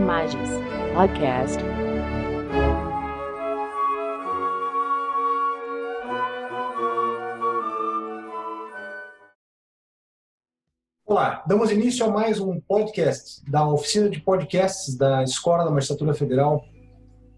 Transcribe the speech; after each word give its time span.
Imagens 0.00 0.48
Podcast. 0.94 1.62
Olá, 11.04 11.44
damos 11.46 11.70
início 11.70 12.06
a 12.06 12.08
mais 12.08 12.40
um 12.40 12.58
podcast 12.60 13.42
da 13.46 13.68
oficina 13.68 14.08
de 14.08 14.20
podcasts 14.20 14.96
da 14.96 15.22
Escola 15.22 15.64
da 15.64 15.70
Magistratura 15.70 16.14
Federal 16.14 16.64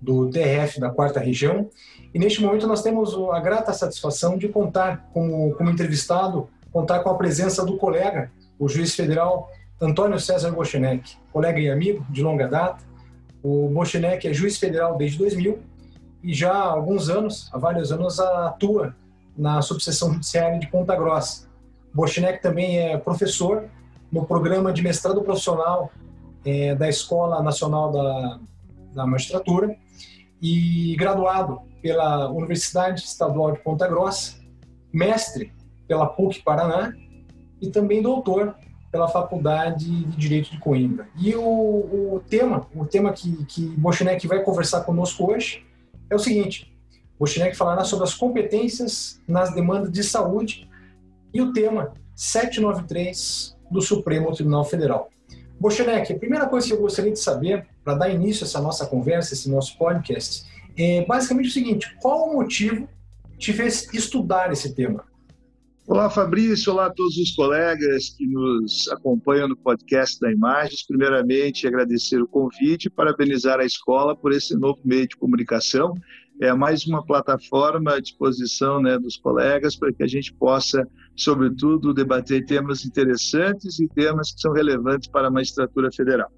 do 0.01 0.31
TRF 0.31 0.79
da 0.79 0.91
Quarta 0.91 1.19
Região. 1.19 1.69
E 2.15 2.19
neste 2.19 2.41
momento 2.41 2.69
nós 2.69 2.81
temos 2.81 3.13
a 3.33 3.41
grata 3.41 3.73
satisfação 3.73 4.39
de 4.39 4.49
contar 4.49 5.09
como, 5.13 5.53
como 5.57 5.69
entrevistado, 5.69 6.49
contar 6.71 7.01
com 7.01 7.11
a 7.11 7.17
presença 7.17 7.67
do 7.67 7.77
colega, 7.77 8.31
o 8.57 8.69
juiz 8.69 8.95
federal 8.95 9.51
Antônio 9.83 10.21
César 10.21 10.53
Bochenek, 10.53 11.17
colega 11.33 11.59
e 11.59 11.69
amigo 11.69 12.07
de 12.09 12.23
longa 12.23 12.47
data. 12.47 12.85
O 13.43 13.69
Bochenek 13.69 14.29
é 14.29 14.33
juiz 14.33 14.57
federal 14.57 14.97
desde 14.97 15.19
2000 15.19 15.59
e 16.23 16.33
já 16.33 16.53
há 16.53 16.71
alguns 16.71 17.09
anos, 17.09 17.51
há 17.53 17.59
vários 17.59 17.91
anos, 17.91 18.21
atua 18.21 18.95
na 19.37 19.61
subseção 19.61 20.13
judiciária 20.13 20.61
de 20.61 20.69
Ponta 20.69 20.95
Grossa. 20.95 21.49
Bochenek 21.93 22.41
também 22.41 22.79
é 22.79 22.97
professor 22.97 23.69
no 24.11 24.25
programa 24.25 24.73
de 24.73 24.83
mestrado 24.83 25.21
profissional 25.21 25.91
é, 26.45 26.77
da 26.77 26.89
Escola 26.89 27.43
Nacional 27.43 27.91
da, 27.91 28.41
da 28.95 29.05
Magistratura 29.05 29.75
e 30.41 30.95
graduado 30.97 31.61
pela 31.83 32.31
Universidade 32.31 33.01
Estadual 33.01 33.51
de 33.51 33.59
Ponta 33.59 33.89
Grossa, 33.89 34.37
mestre 34.93 35.53
pela 35.89 36.07
PUC 36.07 36.41
Paraná 36.45 36.93
e 37.61 37.69
também 37.69 38.01
doutor 38.01 38.55
pela 38.93 39.09
Faculdade 39.09 39.87
de 39.87 40.17
Direito 40.17 40.51
de 40.51 40.59
Coimbra. 40.59 41.09
E 41.19 41.35
o, 41.35 41.41
o 41.43 42.23
tema, 42.29 42.69
o 42.75 42.85
tema 42.85 43.11
que, 43.11 43.45
que 43.47 43.67
Bochenek 43.69 44.27
vai 44.27 44.43
conversar 44.43 44.83
conosco 44.83 45.33
hoje 45.33 45.65
é 46.11 46.15
o 46.15 46.19
seguinte: 46.19 46.71
Bochenek 47.19 47.57
falará 47.57 47.83
sobre 47.85 48.05
as 48.05 48.13
competências 48.13 49.19
nas 49.27 49.55
demandas 49.55 49.91
de 49.91 50.05
saúde 50.05 50.69
e 51.33 51.41
o 51.41 51.55
tema 51.55 51.95
793 52.15 53.57
do 53.71 53.81
Supremo 53.81 54.31
Tribunal 54.35 54.65
Federal. 54.67 55.09
Bochenek, 55.59 56.13
a 56.13 56.19
primeira 56.19 56.47
coisa 56.47 56.67
que 56.67 56.73
eu 56.75 56.81
gostaria 56.81 57.13
de 57.13 57.19
saber, 57.19 57.67
para 57.83 57.95
dar 57.95 58.11
início 58.11 58.45
a 58.45 58.47
essa 58.47 58.61
nossa 58.61 58.85
conversa, 58.85 59.33
esse 59.33 59.49
nosso 59.49 59.79
podcast, 59.79 60.45
é 60.77 61.05
basicamente 61.07 61.49
o 61.49 61.53
seguinte: 61.53 61.97
qual 62.03 62.29
o 62.29 62.35
motivo 62.35 62.87
te 63.39 63.55
fez 63.55 63.89
estudar 63.95 64.53
esse 64.53 64.75
tema? 64.75 65.05
Olá, 65.85 66.09
Fabrício. 66.09 66.73
Olá 66.73 66.87
a 66.87 66.91
todos 66.91 67.17
os 67.17 67.35
colegas 67.35 68.11
que 68.11 68.25
nos 68.25 68.89
acompanham 68.89 69.49
no 69.49 69.57
podcast 69.57 70.19
da 70.21 70.31
Imagens. 70.31 70.87
Primeiramente, 70.87 71.67
agradecer 71.67 72.23
o 72.23 72.29
convite 72.29 72.87
e 72.87 72.91
parabenizar 72.91 73.59
a 73.59 73.65
escola 73.65 74.17
por 74.17 74.33
esse 74.33 74.57
novo 74.57 74.79
meio 74.85 75.09
de 75.09 75.17
comunicação. 75.17 75.93
É 76.41 76.55
mais 76.55 76.87
uma 76.87 77.05
plataforma 77.05 77.95
à 77.95 78.01
disposição 78.01 78.81
né, 78.81 78.97
dos 78.97 79.17
colegas 79.17 79.75
para 79.75 79.93
que 79.93 80.05
a 80.05 80.07
gente 80.07 80.33
possa, 80.33 80.87
sobretudo, 81.17 81.93
debater 81.93 82.45
temas 82.45 82.85
interessantes 82.85 83.81
e 83.81 83.89
temas 83.89 84.33
que 84.33 84.41
são 84.41 84.53
relevantes 84.53 85.09
para 85.09 85.27
a 85.27 85.31
magistratura 85.33 85.91
federal. 85.91 86.31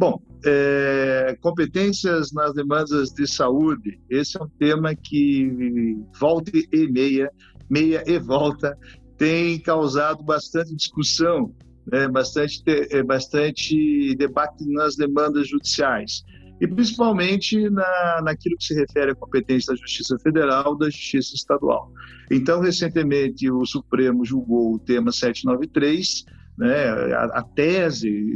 Bom, 0.00 0.18
é, 0.46 1.36
competências 1.42 2.32
nas 2.32 2.54
demandas 2.54 3.10
de 3.10 3.26
saúde. 3.26 4.00
Esse 4.08 4.40
é 4.40 4.42
um 4.42 4.48
tema 4.48 4.94
que 4.94 5.98
volta 6.18 6.50
e 6.54 6.90
meia 6.90 7.30
meia 7.70 8.02
e 8.06 8.18
volta, 8.18 8.76
tem 9.16 9.58
causado 9.60 10.24
bastante 10.24 10.74
discussão, 10.74 11.54
né, 11.86 12.08
bastante, 12.08 12.62
é, 12.66 13.02
bastante 13.02 14.14
debate 14.16 14.66
nas 14.66 14.96
demandas 14.96 15.48
judiciais. 15.48 16.22
E 16.60 16.66
principalmente 16.66 17.70
na, 17.70 18.20
naquilo 18.22 18.56
que 18.58 18.64
se 18.64 18.74
refere 18.74 19.12
à 19.12 19.14
competência 19.14 19.72
da 19.72 19.80
Justiça 19.80 20.18
Federal 20.18 20.76
da 20.76 20.86
Justiça 20.90 21.34
Estadual. 21.34 21.90
Então, 22.30 22.60
recentemente, 22.60 23.50
o 23.50 23.64
Supremo 23.64 24.24
julgou 24.24 24.74
o 24.74 24.78
tema 24.78 25.10
793, 25.10 26.24
né, 26.58 26.88
a, 27.14 27.24
a 27.38 27.42
tese 27.42 28.34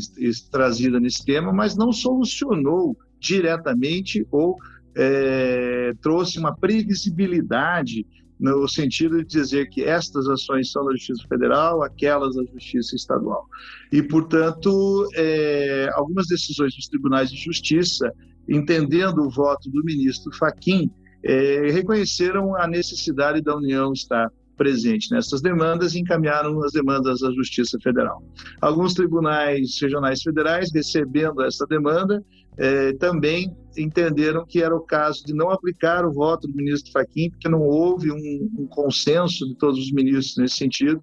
trazida 0.51 0.99
nesse 0.99 1.25
tema, 1.25 1.53
mas 1.53 1.77
não 1.77 1.93
solucionou 1.93 2.97
diretamente 3.21 4.27
ou 4.31 4.57
é, 4.97 5.93
trouxe 6.01 6.39
uma 6.39 6.55
previsibilidade 6.55 8.07
no 8.45 8.69
sentido 8.69 9.17
de 9.19 9.25
dizer 9.25 9.71
que 9.71 9.83
estas 9.83 10.29
ações 10.29 10.71
são 10.71 10.85
da 10.85 10.93
Justiça 10.93 11.27
Federal, 11.27 11.83
aquelas 11.83 12.37
da 12.37 12.45
Justiça 12.53 12.95
Estadual. 12.95 13.47
E, 13.91 14.03
portanto, 14.03 15.09
é, 15.15 15.89
algumas 15.95 16.27
decisões 16.27 16.75
dos 16.75 16.87
tribunais 16.87 17.31
de 17.31 17.39
justiça, 17.39 18.13
entendendo 18.47 19.23
o 19.23 19.31
voto 19.31 19.71
do 19.71 19.83
ministro 19.83 20.31
Faquim, 20.37 20.91
é, 21.23 21.71
reconheceram 21.71 22.55
a 22.55 22.69
necessidade 22.69 23.41
da 23.41 23.57
União 23.57 23.95
estar 23.95 24.31
presente 24.59 25.11
nessas 25.11 25.41
demandas 25.41 25.95
e 25.95 26.01
encaminharam 26.01 26.63
as 26.63 26.73
demandas 26.73 27.23
à 27.23 27.33
Justiça 27.33 27.79
Federal. 27.83 28.23
Alguns 28.61 28.93
tribunais 28.93 29.81
regionais 29.81 30.21
federais, 30.23 30.71
recebendo 30.73 31.43
essa 31.43 31.67
demanda, 31.67 32.23
eh, 32.57 32.93
também 32.93 33.53
entenderam 33.77 34.45
que 34.47 34.63
era 34.63 34.75
o 34.75 34.81
caso 34.81 35.25
de 35.25 35.35
não 35.35 35.51
aplicar 35.51 36.05
o 36.05 36.13
voto 36.13 36.49
do 36.49 36.55
ministro 36.55 36.93
Fachin, 36.93 37.31
porque 37.31 37.49
não 37.49 37.63
houve 37.63 38.11
um, 38.11 38.51
um 38.59 38.67
consenso 38.67 39.47
de 39.47 39.57
todos 39.57 39.79
os 39.79 39.93
ministros 39.93 40.37
nesse 40.37 40.57
sentido, 40.57 41.03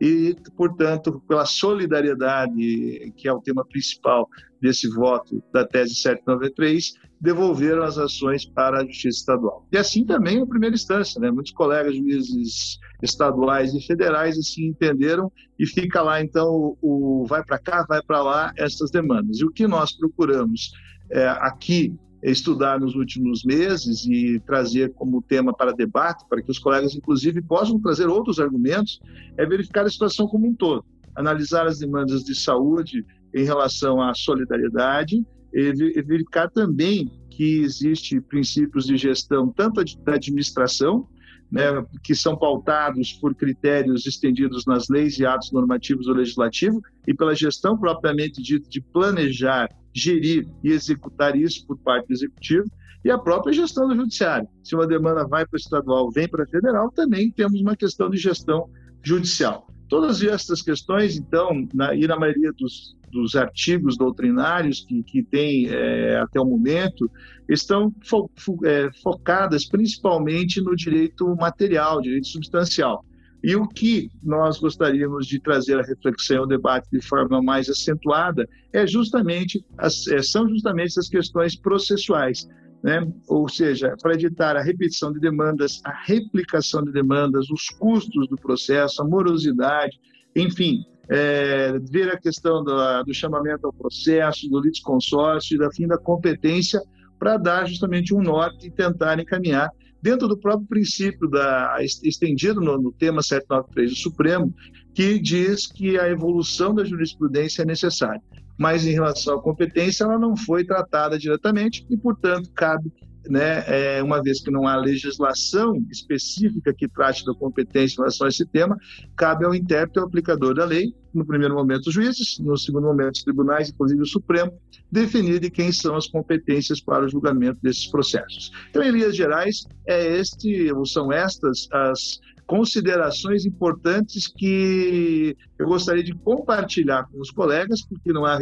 e, 0.00 0.34
portanto, 0.56 1.22
pela 1.28 1.44
solidariedade, 1.44 3.12
que 3.16 3.28
é 3.28 3.32
o 3.32 3.40
tema 3.40 3.66
principal 3.66 4.26
desse 4.60 4.88
voto 4.88 5.42
da 5.52 5.66
tese 5.66 5.94
793, 5.94 6.94
devolveram 7.20 7.82
as 7.82 7.98
ações 7.98 8.46
para 8.46 8.80
a 8.80 8.86
Justiça 8.86 9.20
Estadual. 9.20 9.66
E 9.70 9.76
assim 9.76 10.06
também 10.06 10.40
na 10.40 10.46
primeira 10.46 10.74
instância, 10.74 11.20
né? 11.20 11.30
muitos 11.30 11.52
colegas 11.52 11.94
juízes 11.94 12.78
estaduais 13.02 13.74
e 13.74 13.86
federais 13.86 14.38
assim 14.38 14.68
entenderam 14.68 15.30
e 15.58 15.66
fica 15.66 16.00
lá 16.00 16.22
então 16.22 16.76
o, 16.80 17.26
vai 17.28 17.44
para 17.44 17.58
cá, 17.58 17.84
vai 17.86 18.02
para 18.02 18.22
lá 18.22 18.52
essas 18.56 18.90
demandas. 18.90 19.38
E 19.38 19.44
o 19.44 19.50
que 19.50 19.66
nós 19.66 19.92
procuramos 19.92 20.70
é, 21.10 21.28
aqui 21.28 21.94
estudar 22.22 22.78
nos 22.78 22.94
últimos 22.94 23.44
meses 23.44 24.04
e 24.04 24.40
trazer 24.40 24.92
como 24.92 25.22
tema 25.22 25.54
para 25.54 25.72
debate, 25.72 26.24
para 26.28 26.42
que 26.42 26.50
os 26.50 26.58
colegas, 26.58 26.94
inclusive, 26.94 27.40
possam 27.40 27.80
trazer 27.80 28.08
outros 28.08 28.38
argumentos, 28.38 29.00
é 29.36 29.46
verificar 29.46 29.86
a 29.86 29.90
situação 29.90 30.26
como 30.26 30.46
um 30.46 30.54
todo, 30.54 30.84
analisar 31.16 31.66
as 31.66 31.78
demandas 31.78 32.22
de 32.22 32.34
saúde 32.34 33.04
em 33.34 33.44
relação 33.44 34.02
à 34.02 34.12
solidariedade 34.14 35.24
e 35.52 35.72
verificar 36.02 36.50
também 36.50 37.10
que 37.30 37.60
existe 37.60 38.20
princípios 38.20 38.86
de 38.86 38.96
gestão 38.96 39.48
tanto 39.48 39.82
da 40.04 40.14
administração, 40.14 41.08
né, 41.50 41.62
que 42.04 42.14
são 42.14 42.36
pautados 42.36 43.12
por 43.14 43.34
critérios 43.34 44.06
estendidos 44.06 44.64
nas 44.66 44.88
leis 44.88 45.18
e 45.18 45.26
atos 45.26 45.50
normativos 45.50 46.06
do 46.06 46.12
legislativo 46.12 46.80
e 47.08 47.14
pela 47.14 47.34
gestão 47.34 47.76
propriamente 47.76 48.40
dita 48.40 48.68
de 48.68 48.80
planejar 48.80 49.68
gerir 49.94 50.46
e 50.62 50.70
executar 50.70 51.36
isso 51.36 51.66
por 51.66 51.78
parte 51.78 52.08
do 52.08 52.14
executivo 52.14 52.70
e 53.04 53.10
a 53.10 53.18
própria 53.18 53.52
gestão 53.52 53.88
do 53.88 53.96
judiciário. 53.96 54.48
Se 54.62 54.74
uma 54.74 54.86
demanda 54.86 55.26
vai 55.26 55.46
para 55.46 55.56
o 55.56 55.60
estadual, 55.60 56.10
vem 56.10 56.28
para 56.28 56.44
a 56.44 56.46
federal, 56.46 56.90
também 56.92 57.30
temos 57.30 57.60
uma 57.60 57.76
questão 57.76 58.10
de 58.10 58.18
gestão 58.18 58.68
judicial. 59.02 59.66
Todas 59.88 60.22
essas 60.22 60.62
questões, 60.62 61.16
então, 61.16 61.66
na, 61.74 61.94
e 61.94 62.06
na 62.06 62.16
maioria 62.16 62.52
dos, 62.52 62.96
dos 63.10 63.34
artigos 63.34 63.96
doutrinários 63.96 64.84
que, 64.86 65.02
que 65.02 65.22
tem 65.22 65.66
é, 65.68 66.18
até 66.18 66.40
o 66.40 66.44
momento, 66.44 67.10
estão 67.48 67.92
fo, 68.04 68.30
fo, 68.36 68.58
é, 68.64 68.88
focadas 69.02 69.66
principalmente 69.66 70.60
no 70.60 70.76
direito 70.76 71.34
material, 71.36 72.00
direito 72.00 72.28
substancial. 72.28 73.04
E 73.42 73.56
o 73.56 73.66
que 73.66 74.10
nós 74.22 74.58
gostaríamos 74.58 75.26
de 75.26 75.40
trazer 75.40 75.78
à 75.78 75.82
reflexão 75.82 76.40
ao 76.40 76.46
debate 76.46 76.88
de 76.92 77.00
forma 77.00 77.42
mais 77.42 77.68
acentuada 77.68 78.46
é 78.72 78.86
justamente 78.86 79.64
as, 79.78 80.06
é, 80.08 80.22
são 80.22 80.48
justamente 80.48 80.98
as 80.98 81.08
questões 81.08 81.56
processuais, 81.56 82.46
né? 82.82 83.10
ou 83.28 83.48
seja, 83.48 83.96
para 84.02 84.14
evitar 84.14 84.56
a 84.56 84.62
repetição 84.62 85.12
de 85.12 85.18
demandas, 85.18 85.80
a 85.84 85.92
replicação 86.04 86.82
de 86.82 86.92
demandas, 86.92 87.48
os 87.50 87.68
custos 87.78 88.28
do 88.28 88.36
processo, 88.36 89.00
a 89.00 89.06
morosidade, 89.06 89.98
enfim, 90.36 90.84
é, 91.08 91.78
ver 91.90 92.10
a 92.10 92.18
questão 92.18 92.62
do, 92.62 93.02
do 93.04 93.14
chamamento 93.14 93.66
ao 93.66 93.72
processo, 93.72 94.48
do 94.48 94.60
litisconsórcio 94.60 95.56
e 95.56 95.58
da 95.58 95.70
fim 95.72 95.86
da 95.86 95.98
competência 95.98 96.80
para 97.18 97.36
dar 97.36 97.66
justamente 97.66 98.14
um 98.14 98.22
norte 98.22 98.68
e 98.68 98.70
tentar 98.70 99.18
encaminhar 99.18 99.70
dentro 100.02 100.26
do 100.26 100.36
próprio 100.36 100.66
princípio 100.66 101.28
da 101.28 101.76
estendido 101.80 102.60
no, 102.60 102.78
no 102.78 102.92
tema 102.92 103.22
793 103.22 103.90
do 103.90 103.96
Supremo, 103.96 104.54
que 104.94 105.18
diz 105.18 105.66
que 105.66 105.98
a 105.98 106.08
evolução 106.08 106.74
da 106.74 106.84
jurisprudência 106.84 107.62
é 107.62 107.66
necessária. 107.66 108.22
Mas 108.58 108.86
em 108.86 108.92
relação 108.92 109.38
à 109.38 109.42
competência, 109.42 110.04
ela 110.04 110.18
não 110.18 110.36
foi 110.36 110.64
tratada 110.64 111.18
diretamente 111.18 111.86
e, 111.88 111.96
portanto, 111.96 112.50
cabe 112.54 112.92
né, 113.30 113.64
é, 113.68 114.02
uma 114.02 114.20
vez 114.20 114.40
que 114.40 114.50
não 114.50 114.66
há 114.66 114.76
legislação 114.76 115.74
específica 115.90 116.74
que 116.74 116.88
trate 116.88 117.24
da 117.24 117.32
competência 117.32 117.94
em 117.94 117.98
relação 117.98 118.26
a 118.26 118.28
esse 118.28 118.44
tema, 118.44 118.76
cabe 119.16 119.44
ao 119.44 119.54
intérprete 119.54 120.00
ao 120.00 120.06
aplicador 120.06 120.54
da 120.54 120.64
lei, 120.64 120.92
no 121.14 121.24
primeiro 121.24 121.54
momento 121.54 121.86
os 121.86 121.94
juízes, 121.94 122.38
no 122.40 122.56
segundo 122.56 122.88
momento 122.88 123.14
os 123.14 123.22
tribunais, 123.22 123.70
inclusive 123.70 124.02
o 124.02 124.06
Supremo, 124.06 124.52
definir 124.90 125.38
de 125.38 125.50
quem 125.50 125.70
são 125.70 125.96
as 125.96 126.08
competências 126.08 126.80
para 126.80 127.04
o 127.04 127.08
julgamento 127.08 127.60
desses 127.62 127.86
processos. 127.86 128.50
Então, 128.68 128.82
em 128.82 128.90
linhas 128.90 129.14
gerais, 129.14 129.64
é 129.86 130.18
este, 130.18 130.72
ou 130.72 130.84
são 130.84 131.12
estas 131.12 131.68
as 131.72 132.18
considerações 132.50 133.46
importantes 133.46 134.26
que 134.26 135.36
eu 135.56 135.68
gostaria 135.68 136.02
de 136.02 136.12
compartilhar 136.12 137.04
com 137.04 137.20
os 137.20 137.30
colegas, 137.30 137.80
porque 137.88 138.12
não 138.12 138.24
há 138.24 138.40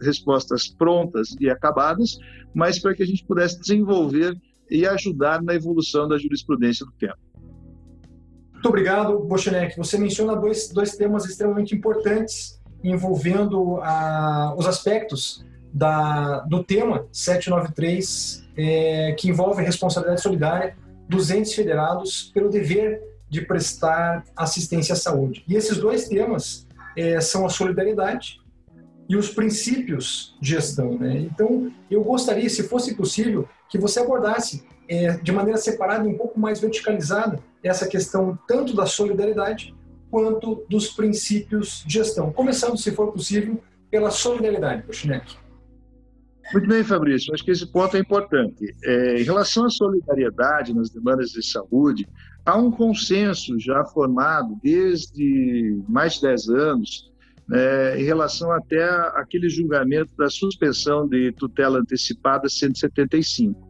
respostas 0.00 0.68
prontas 0.68 1.34
e 1.40 1.50
acabadas, 1.50 2.16
mas 2.54 2.78
para 2.78 2.94
que 2.94 3.02
a 3.02 3.06
gente 3.06 3.24
pudesse 3.24 3.58
desenvolver 3.58 4.36
e 4.70 4.86
ajudar 4.86 5.42
na 5.42 5.52
evolução 5.52 6.06
da 6.06 6.16
jurisprudência 6.16 6.86
do 6.86 6.92
tempo. 6.92 7.18
Muito 8.52 8.68
obrigado, 8.68 9.18
Bochenek. 9.18 9.76
Você 9.76 9.98
menciona 9.98 10.36
dois, 10.36 10.68
dois 10.68 10.94
temas 10.94 11.24
extremamente 11.24 11.74
importantes 11.74 12.62
envolvendo 12.84 13.78
ah, 13.82 14.54
os 14.56 14.64
aspectos 14.64 15.44
da, 15.74 16.38
do 16.42 16.62
tema 16.62 17.04
793, 17.10 18.48
é, 18.56 19.12
que 19.18 19.28
envolve 19.28 19.60
responsabilidade 19.60 20.22
solidária 20.22 20.76
dos 21.08 21.32
entes 21.32 21.52
federados 21.52 22.30
pelo 22.32 22.48
dever 22.48 23.09
de 23.30 23.42
prestar 23.42 24.24
assistência 24.36 24.92
à 24.92 24.96
saúde. 24.96 25.44
E 25.48 25.54
esses 25.54 25.78
dois 25.78 26.08
temas 26.08 26.66
é, 26.96 27.20
são 27.20 27.46
a 27.46 27.48
solidariedade 27.48 28.40
e 29.08 29.16
os 29.16 29.30
princípios 29.30 30.36
de 30.40 30.50
gestão. 30.50 30.98
Né? 30.98 31.18
Então, 31.18 31.72
eu 31.90 32.02
gostaria, 32.02 32.48
se 32.50 32.64
fosse 32.64 32.94
possível, 32.94 33.48
que 33.68 33.78
você 33.78 34.00
abordasse 34.00 34.64
é, 34.88 35.12
de 35.18 35.32
maneira 35.32 35.58
separada 35.58 36.08
um 36.08 36.16
pouco 36.16 36.38
mais 36.38 36.60
verticalizada 36.60 37.38
essa 37.62 37.86
questão 37.86 38.38
tanto 38.48 38.74
da 38.74 38.86
solidariedade 38.86 39.74
quanto 40.10 40.66
dos 40.68 40.88
princípios 40.88 41.84
de 41.86 41.94
gestão. 41.94 42.32
Começando, 42.32 42.76
se 42.76 42.90
for 42.90 43.12
possível, 43.12 43.62
pela 43.90 44.10
solidariedade, 44.10 44.82
Puxinek. 44.82 45.36
Muito 46.52 46.68
bem, 46.68 46.82
Fabrício. 46.82 47.32
Acho 47.32 47.44
que 47.44 47.52
esse 47.52 47.66
ponto 47.66 47.96
é 47.96 48.00
importante. 48.00 48.74
É, 48.82 49.20
em 49.20 49.22
relação 49.22 49.64
à 49.64 49.70
solidariedade 49.70 50.74
nas 50.74 50.90
demandas 50.90 51.30
de 51.30 51.44
saúde, 51.44 52.08
há 52.44 52.56
um 52.56 52.70
consenso 52.70 53.58
já 53.58 53.84
formado 53.84 54.58
desde 54.62 55.82
mais 55.88 56.14
de 56.14 56.22
10 56.22 56.48
anos 56.48 57.10
né, 57.48 58.00
em 58.00 58.04
relação 58.04 58.52
até 58.52 58.84
aquele 59.14 59.48
julgamento 59.48 60.14
da 60.16 60.30
suspensão 60.30 61.08
de 61.08 61.32
tutela 61.32 61.80
antecipada 61.80 62.48
175. 62.48 63.68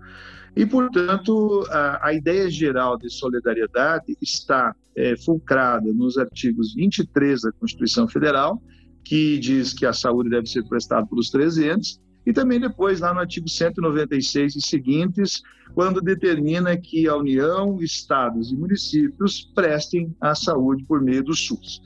E, 0.55 0.67
portanto, 0.67 1.65
a, 1.71 2.09
a 2.09 2.15
ideia 2.15 2.51
geral 2.51 2.99
de 2.99 3.09
solidariedade 3.09 4.17
está 4.21 4.75
é, 4.97 5.17
fulcrada 5.17 5.91
nos 5.93 6.19
artigos 6.19 6.75
23 6.75 7.43
da 7.43 7.53
Constituição 7.53 8.09
Federal, 8.09 8.61
que 9.05 9.39
diz 9.39 9.73
que 9.73 9.87
a 9.87 9.93
saúde 9.93 10.29
deve 10.29 10.47
ser 10.47 10.63
prestada 10.69 11.07
pelos 11.07 11.31
três 11.31 11.57
entes, 11.57 12.01
e 12.27 12.33
também 12.33 12.61
depois 12.61 13.01
lá 13.01 13.13
no 13.15 13.21
artigo 13.21 13.49
196 13.49 14.57
e 14.57 14.61
seguintes, 14.61 15.43
quando 15.75 16.01
determina 16.01 16.77
que 16.77 17.09
a 17.09 17.17
União, 17.17 17.79
estados 17.81 18.51
e 18.51 18.57
municípios 18.57 19.51
prestem 19.55 20.15
a 20.21 20.35
saúde 20.35 20.85
por 20.85 21.01
meio 21.01 21.23
do 21.23 21.35
SUS. 21.35 21.81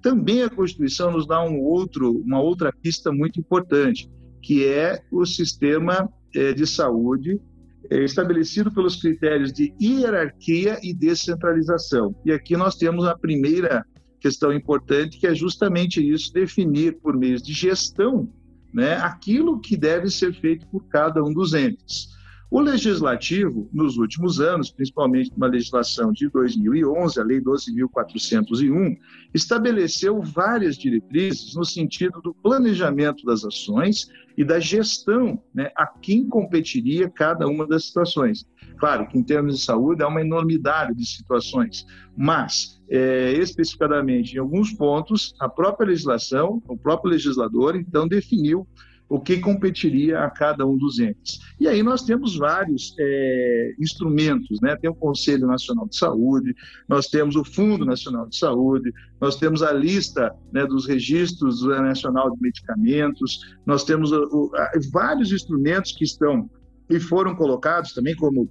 Também 0.00 0.42
a 0.42 0.50
Constituição 0.50 1.12
nos 1.12 1.26
dá 1.26 1.42
um 1.42 1.60
outro, 1.60 2.10
uma 2.24 2.40
outra 2.40 2.72
pista 2.72 3.12
muito 3.12 3.40
importante, 3.40 4.10
que 4.42 4.66
é 4.66 5.00
o 5.10 5.24
sistema 5.24 6.08
eh, 6.34 6.52
de 6.52 6.66
saúde 6.66 7.40
eh, 7.88 8.04
estabelecido 8.04 8.72
pelos 8.72 9.00
critérios 9.00 9.52
de 9.52 9.72
hierarquia 9.80 10.78
e 10.82 10.92
descentralização. 10.92 12.14
E 12.24 12.32
aqui 12.32 12.56
nós 12.56 12.76
temos 12.76 13.04
a 13.06 13.16
primeira 13.16 13.84
questão 14.20 14.52
importante, 14.52 15.18
que 15.18 15.26
é 15.26 15.34
justamente 15.34 16.00
isso, 16.00 16.32
definir 16.32 16.98
por 17.00 17.16
meio 17.16 17.40
de 17.40 17.52
gestão 17.52 18.28
né, 18.72 18.96
aquilo 18.96 19.60
que 19.60 19.76
deve 19.76 20.10
ser 20.10 20.32
feito 20.34 20.66
por 20.68 20.84
cada 20.88 21.22
um 21.22 21.32
dos 21.32 21.52
entes. 21.54 22.08
O 22.52 22.60
legislativo, 22.60 23.66
nos 23.72 23.96
últimos 23.96 24.38
anos, 24.38 24.70
principalmente 24.70 25.32
na 25.38 25.46
legislação 25.46 26.12
de 26.12 26.28
2011, 26.28 27.18
a 27.18 27.24
Lei 27.24 27.40
12.401, 27.40 28.94
estabeleceu 29.32 30.20
várias 30.20 30.76
diretrizes 30.76 31.54
no 31.54 31.64
sentido 31.64 32.20
do 32.20 32.34
planejamento 32.34 33.24
das 33.24 33.42
ações 33.42 34.06
e 34.36 34.44
da 34.44 34.60
gestão, 34.60 35.42
né, 35.54 35.70
a 35.74 35.86
quem 35.86 36.28
competiria 36.28 37.08
cada 37.08 37.48
uma 37.48 37.66
das 37.66 37.86
situações. 37.86 38.46
Claro 38.76 39.08
que 39.08 39.16
em 39.16 39.22
termos 39.22 39.56
de 39.56 39.64
saúde 39.64 40.02
há 40.02 40.08
uma 40.08 40.20
enormidade 40.20 40.94
de 40.94 41.06
situações, 41.06 41.86
mas 42.14 42.82
é, 42.90 43.32
especificadamente 43.32 44.36
em 44.36 44.40
alguns 44.40 44.74
pontos 44.74 45.34
a 45.40 45.48
própria 45.48 45.86
legislação, 45.86 46.62
o 46.68 46.76
próprio 46.76 47.12
legislador 47.12 47.76
então 47.76 48.06
definiu 48.06 48.68
o 49.08 49.20
que 49.20 49.38
competiria 49.38 50.20
a 50.20 50.30
cada 50.30 50.66
um 50.66 50.76
dos 50.76 50.98
entes. 50.98 51.38
E 51.60 51.68
aí 51.68 51.82
nós 51.82 52.02
temos 52.02 52.36
vários 52.36 52.94
é, 52.98 53.74
instrumentos, 53.78 54.58
né? 54.62 54.74
Tem 54.76 54.88
o 54.88 54.94
Conselho 54.94 55.46
Nacional 55.46 55.86
de 55.86 55.96
Saúde, 55.96 56.54
nós 56.88 57.08
temos 57.08 57.36
o 57.36 57.44
Fundo 57.44 57.84
Nacional 57.84 58.26
de 58.26 58.36
Saúde, 58.38 58.92
nós 59.20 59.36
temos 59.36 59.62
a 59.62 59.72
lista 59.72 60.34
né, 60.50 60.66
dos 60.66 60.86
registros 60.86 61.62
nacional 61.62 62.30
de 62.30 62.40
medicamentos, 62.40 63.40
nós 63.66 63.84
temos 63.84 64.12
o, 64.12 64.24
o, 64.32 64.50
vários 64.90 65.30
instrumentos 65.30 65.92
que 65.92 66.04
estão 66.04 66.48
e 66.88 66.98
foram 66.98 67.34
colocados 67.34 67.92
também 67.92 68.14
como 68.16 68.48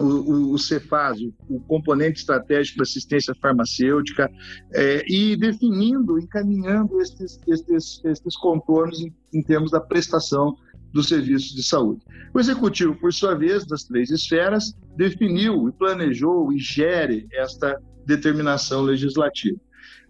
o, 0.00 0.04
o, 0.04 0.52
o 0.52 0.58
Cefaz, 0.58 1.18
o, 1.48 1.60
componente 1.60 2.20
estratégico 2.20 2.78
da 2.78 2.82
assistência 2.82 3.34
farmacêutica, 3.40 4.30
é, 4.72 5.04
e 5.08 5.36
definindo, 5.36 6.18
encaminhando 6.18 7.00
estes, 7.00 7.38
estes, 7.46 8.04
estes 8.04 8.36
contornos 8.36 9.00
em, 9.00 9.14
em 9.32 9.42
termos 9.42 9.70
da 9.70 9.80
prestação 9.80 10.56
dos 10.92 11.08
serviços 11.08 11.54
de 11.54 11.62
saúde. 11.62 12.02
O 12.34 12.40
executivo, 12.40 12.94
por 12.94 13.12
sua 13.12 13.34
vez, 13.34 13.66
das 13.66 13.84
três 13.84 14.10
esferas, 14.10 14.74
definiu 14.96 15.68
e 15.68 15.72
planejou 15.72 16.52
e 16.52 16.58
gere 16.58 17.26
esta 17.32 17.80
determinação 18.06 18.82
legislativa. 18.82 19.58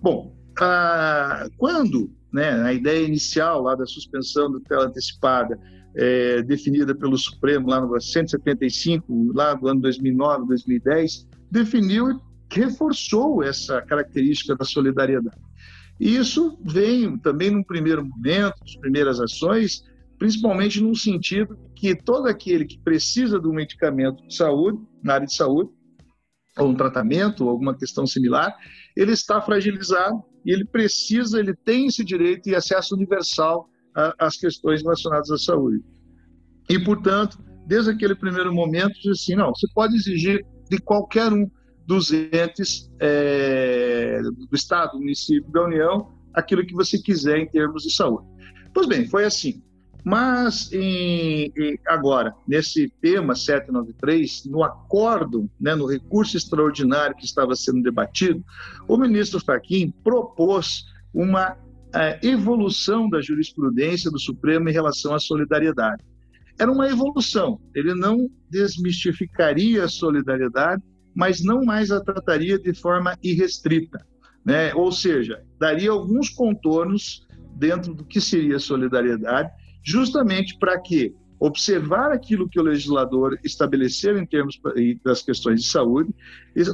Bom, 0.01 0.35
quando 1.57 2.11
né, 2.33 2.63
a 2.63 2.73
ideia 2.73 3.07
inicial 3.07 3.63
lá 3.63 3.75
da 3.75 3.87
suspensão 3.87 4.51
da 4.51 4.61
tela 4.61 4.87
antecipada 4.87 5.59
é, 5.95 6.43
definida 6.43 6.95
pelo 6.95 7.19
Supremo 7.19 7.69
lá 7.69 7.81
no 7.81 8.01
175, 8.01 9.33
lá 9.35 9.55
do 9.55 9.69
ano 9.69 9.81
2009, 9.81 10.47
2010, 10.47 11.29
definiu 11.51 12.11
e 12.11 12.17
reforçou 12.51 13.43
essa 13.43 13.83
característica 13.83 14.57
da 14.57 14.65
solidariedade. 14.65 15.37
E 16.01 16.17
isso 16.17 16.59
vem 16.65 17.19
também 17.19 17.51
num 17.51 17.63
primeiro 17.63 18.05
momento, 18.05 18.55
as 18.65 18.77
primeiras 18.77 19.21
ações, 19.21 19.85
principalmente 20.19 20.81
no 20.81 20.97
sentido 20.97 21.59
que 21.77 21.95
todo 21.95 22.27
aquele 22.27 22.65
que 22.65 22.79
precisa 22.79 23.39
de 23.39 23.47
um 23.47 23.53
medicamento 23.53 24.27
de 24.27 24.35
saúde, 24.35 24.79
na 25.03 25.15
área 25.15 25.27
de 25.27 25.35
saúde, 25.35 25.71
ou 26.59 26.69
um 26.69 26.75
tratamento, 26.75 27.45
ou 27.45 27.51
alguma 27.51 27.75
questão 27.75 28.07
similar, 28.07 28.55
ele 28.97 29.13
está 29.13 29.41
fragilizado 29.41 30.23
e 30.45 30.53
ele 30.53 30.65
precisa, 30.65 31.39
ele 31.39 31.55
tem 31.55 31.87
esse 31.87 32.05
direito 32.05 32.49
e 32.49 32.55
acesso 32.55 32.95
universal 32.95 33.69
as 34.19 34.37
questões 34.37 34.83
relacionadas 34.83 35.31
à 35.31 35.37
saúde. 35.37 35.83
E, 36.69 36.79
portanto, 36.79 37.39
desde 37.67 37.91
aquele 37.91 38.15
primeiro 38.15 38.53
momento, 38.53 38.95
diz 38.95 39.21
assim, 39.21 39.35
não, 39.35 39.55
você 39.55 39.67
pode 39.75 39.95
exigir 39.95 40.45
de 40.71 40.79
qualquer 40.79 41.33
um 41.33 41.51
dos 41.87 42.13
entes 42.13 42.91
é, 43.01 44.21
do 44.23 44.55
Estado, 44.55 44.93
do 44.93 44.99
município, 44.99 45.51
da 45.53 45.65
União, 45.65 46.11
aquilo 46.33 46.65
que 46.65 46.73
você 46.73 46.99
quiser 46.99 47.39
em 47.39 47.49
termos 47.49 47.83
de 47.83 47.93
saúde. 47.93 48.27
Pois 48.73 48.87
bem, 48.87 49.07
foi 49.07 49.25
assim. 49.25 49.63
Mas 50.05 50.73
em, 50.73 51.53
em, 51.57 51.79
agora, 51.87 52.35
nesse 52.47 52.89
tema 53.01 53.37
793, 53.37 54.47
no 54.47 54.65
acordo, 54.65 55.49
né, 55.61 55.75
no 55.75 55.87
recurso 55.87 56.37
extraordinário 56.37 57.17
que 57.17 57.25
estava 57.25 57.55
sendo 57.55 57.83
debatido, 57.83 58.43
o 58.89 58.97
ministro 58.97 59.41
Fachin 59.41 59.93
propôs 60.03 60.85
uma 61.15 61.57
a 61.95 62.19
evolução 62.27 63.09
da 63.09 63.21
jurisprudência 63.21 64.11
do 64.11 64.19
Supremo 64.19 64.69
em 64.69 64.73
relação 64.73 65.15
à 65.15 65.21
solidariedade. 65.21 66.03
Era 66.59 66.73
uma 66.73 66.89
evolução, 66.89 67.61
ele 67.75 67.95
não 67.95 68.31
desmistificaria 68.49 69.85
a 69.85 69.89
solidariedade, 69.89 70.83
mas 71.15 71.45
não 71.45 71.63
mais 71.65 71.91
a 71.91 72.01
trataria 72.01 72.59
de 72.59 72.73
forma 72.73 73.17
irrestrita. 73.23 73.99
Né? 74.45 74.75
Ou 74.75 74.91
seja, 74.91 75.43
daria 75.59 75.91
alguns 75.91 76.31
contornos 76.31 77.27
dentro 77.55 77.95
do 77.95 78.05
que 78.05 78.21
seria 78.21 78.59
solidariedade, 78.59 79.51
justamente 79.83 80.59
para 80.59 80.79
que 80.81 81.15
observar 81.39 82.13
aquilo 82.13 82.49
que 82.49 82.61
o 82.61 82.63
legislador 82.63 83.37
estabeleceu 83.43 84.17
em 84.17 84.25
termos 84.25 84.61
das 85.05 85.23
questões 85.23 85.61
de 85.61 85.67
saúde, 85.67 86.15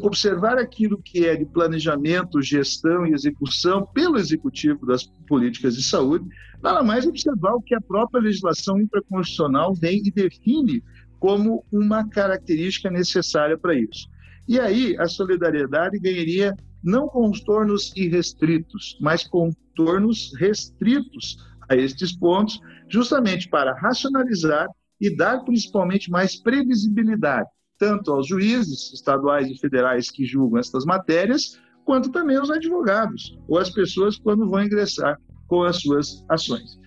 observar 0.02 0.58
aquilo 0.58 1.00
que 1.02 1.24
é 1.24 1.34
de 1.34 1.46
planejamento, 1.46 2.42
gestão 2.42 3.06
e 3.06 3.14
execução 3.14 3.86
pelo 3.94 4.18
executivo 4.18 4.84
das 4.84 5.04
políticas 5.26 5.74
de 5.74 5.82
saúde, 5.82 6.26
nada 6.62 6.82
mais 6.82 7.06
observar 7.06 7.54
o 7.54 7.62
que 7.62 7.74
a 7.74 7.80
própria 7.80 8.20
legislação 8.20 8.78
infraconstitucional 8.78 9.74
vem 9.74 10.02
e 10.04 10.10
define 10.10 10.82
como 11.18 11.64
uma 11.72 12.06
característica 12.06 12.90
necessária 12.90 13.56
para 13.56 13.74
isso. 13.74 14.06
E 14.46 14.60
aí 14.60 14.94
a 14.98 15.08
solidariedade 15.08 15.98
ganharia 15.98 16.54
não 16.84 17.08
contornos 17.08 17.90
irrestritos, 17.96 18.98
mas 19.00 19.26
contornos 19.26 20.30
restritos 20.38 21.38
a 21.68 21.76
estes 21.76 22.16
pontos, 22.16 22.60
justamente 22.88 23.48
para 23.48 23.74
racionalizar 23.74 24.66
e 25.00 25.14
dar 25.14 25.44
principalmente 25.44 26.10
mais 26.10 26.40
previsibilidade, 26.40 27.48
tanto 27.78 28.12
aos 28.12 28.26
juízes 28.26 28.92
estaduais 28.92 29.48
e 29.48 29.58
federais 29.58 30.10
que 30.10 30.24
julgam 30.24 30.58
estas 30.58 30.84
matérias, 30.84 31.60
quanto 31.84 32.10
também 32.10 32.36
aos 32.36 32.50
advogados 32.50 33.38
ou 33.48 33.58
às 33.58 33.70
pessoas 33.70 34.18
quando 34.18 34.48
vão 34.48 34.62
ingressar 34.62 35.18
com 35.46 35.62
as 35.62 35.80
suas 35.80 36.24
ações. 36.28 36.78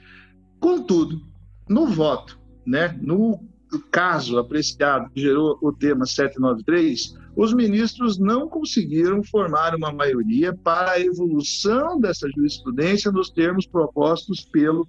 Contudo, 0.59 1.21
no 1.67 1.87
voto, 1.87 2.39
né, 2.65 2.95
no 3.01 3.39
caso 3.79 4.37
apreciado 4.37 5.09
que 5.11 5.21
gerou 5.21 5.57
o 5.61 5.71
tema 5.71 6.05
793, 6.05 7.15
os 7.35 7.53
ministros 7.53 8.19
não 8.19 8.47
conseguiram 8.47 9.23
formar 9.23 9.75
uma 9.75 9.91
maioria 9.91 10.53
para 10.53 10.91
a 10.91 10.99
evolução 10.99 11.99
dessa 11.99 12.29
jurisprudência 12.35 13.11
nos 13.11 13.29
termos 13.29 13.65
propostos 13.65 14.43
pelo 14.45 14.85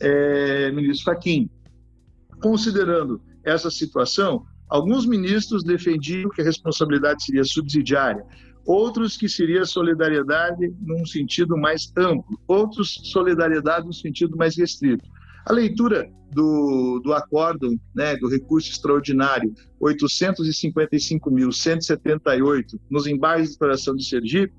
é, 0.00 0.70
ministro 0.72 1.04
Fachin. 1.04 1.50
Considerando 2.40 3.20
essa 3.44 3.70
situação, 3.70 4.44
alguns 4.68 5.06
ministros 5.06 5.62
defendiam 5.62 6.30
que 6.30 6.40
a 6.40 6.44
responsabilidade 6.44 7.22
seria 7.24 7.44
subsidiária, 7.44 8.24
outros 8.64 9.16
que 9.16 9.28
seria 9.28 9.64
solidariedade 9.64 10.72
num 10.80 11.04
sentido 11.04 11.56
mais 11.56 11.92
amplo, 11.96 12.38
outros 12.48 13.00
solidariedade 13.04 13.86
num 13.86 13.92
sentido 13.92 14.36
mais 14.36 14.56
restrito. 14.56 15.04
A 15.46 15.52
leitura 15.52 16.10
do, 16.32 16.98
do 17.00 17.12
acórdão, 17.12 17.78
né, 17.94 18.16
do 18.16 18.28
recurso 18.28 18.70
extraordinário 18.70 19.54
855.178 19.80 22.80
nos 22.90 23.06
embargos 23.06 23.46
de 23.48 23.52
exploração 23.52 23.94
de 23.94 24.04
Sergipe 24.04 24.54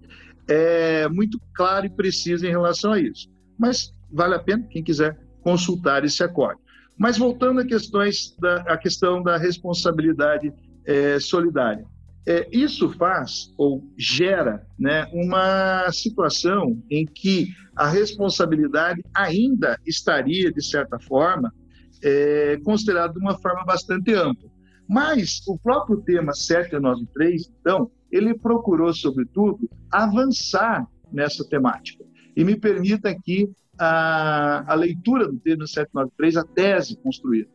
é 0.48 1.08
muito 1.08 1.40
clara 1.54 1.86
e 1.86 1.90
precisa 1.90 2.48
em 2.48 2.52
relação 2.52 2.94
a 2.94 3.00
isso. 3.00 3.30
Mas 3.58 3.94
vale 4.12 4.36
a 4.36 4.40
pena, 4.40 4.68
quem 4.70 4.84
quiser, 4.84 5.18
consultar 5.42 6.04
esse 6.04 6.22
acórdão. 6.24 6.62
Mas 6.98 7.18
voltando 7.18 7.62
à, 7.62 7.66
questões 7.66 8.36
da, 8.40 8.78
questão 8.78 9.24
da 9.24 9.38
responsabilidade 9.38 10.54
é, 10.86 11.18
solidária. 11.20 11.86
É, 12.26 12.48
isso 12.52 12.90
faz 12.98 13.54
ou 13.58 13.84
gera 13.98 14.66
né, 14.80 15.08
uma 15.12 15.92
situação 15.92 16.82
em 16.90 17.06
que 17.06 17.50
a 17.76 17.88
responsabilidade 17.88 19.04
ainda 19.14 19.78
estaria, 19.86 20.52
de 20.52 20.64
certa 20.64 20.98
forma, 21.00 21.54
é, 22.02 22.58
considerada 22.64 23.14
de 23.14 23.20
uma 23.20 23.38
forma 23.38 23.66
bastante 23.66 24.14
ampla. 24.14 24.50
Mas 24.88 25.42
o 25.48 25.58
próprio 25.58 26.02
tema 26.02 26.34
793, 26.34 27.52
então, 27.60 27.90
ele 28.12 28.38
procurou, 28.38 28.94
sobretudo, 28.94 29.70
avançar 29.92 30.88
nessa 31.12 31.44
temática. 31.48 32.04
E 32.36 32.44
me 32.44 32.56
permita 32.56 33.10
aqui 33.10 33.50
a, 33.78 34.72
a 34.72 34.76
leitura 34.76 35.28
do 35.28 35.40
tema 35.40 35.66
793, 35.66 36.38
a 36.38 36.44
tese 36.44 36.98
construída. 36.98 37.50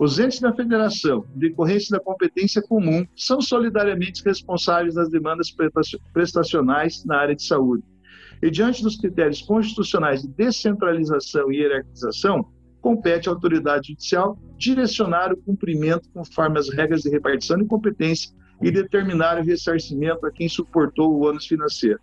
Os 0.00 0.18
entes 0.18 0.40
da 0.40 0.50
federação, 0.50 1.26
decorrência 1.34 1.94
da 1.94 2.02
competência 2.02 2.62
comum, 2.62 3.06
são 3.14 3.38
solidariamente 3.38 4.24
responsáveis 4.24 4.94
das 4.94 5.10
demandas 5.10 5.54
prestacionais 6.14 7.04
na 7.04 7.18
área 7.18 7.36
de 7.36 7.44
saúde. 7.44 7.84
E 8.42 8.50
diante 8.50 8.82
dos 8.82 8.96
critérios 8.96 9.42
constitucionais 9.42 10.22
de 10.22 10.28
descentralização 10.28 11.52
e 11.52 11.58
hierarquização, 11.58 12.50
compete 12.80 13.28
à 13.28 13.32
autoridade 13.32 13.88
judicial 13.88 14.38
direcionar 14.56 15.34
o 15.34 15.36
cumprimento 15.36 16.08
conforme 16.14 16.58
as 16.58 16.70
regras 16.70 17.02
de 17.02 17.10
repartição 17.10 17.58
de 17.58 17.66
competência 17.66 18.34
e 18.62 18.70
determinar 18.70 19.38
o 19.38 19.44
ressarcimento 19.44 20.24
a 20.24 20.32
quem 20.32 20.48
suportou 20.48 21.12
o 21.12 21.28
ônus 21.28 21.46
financeiro. 21.46 22.00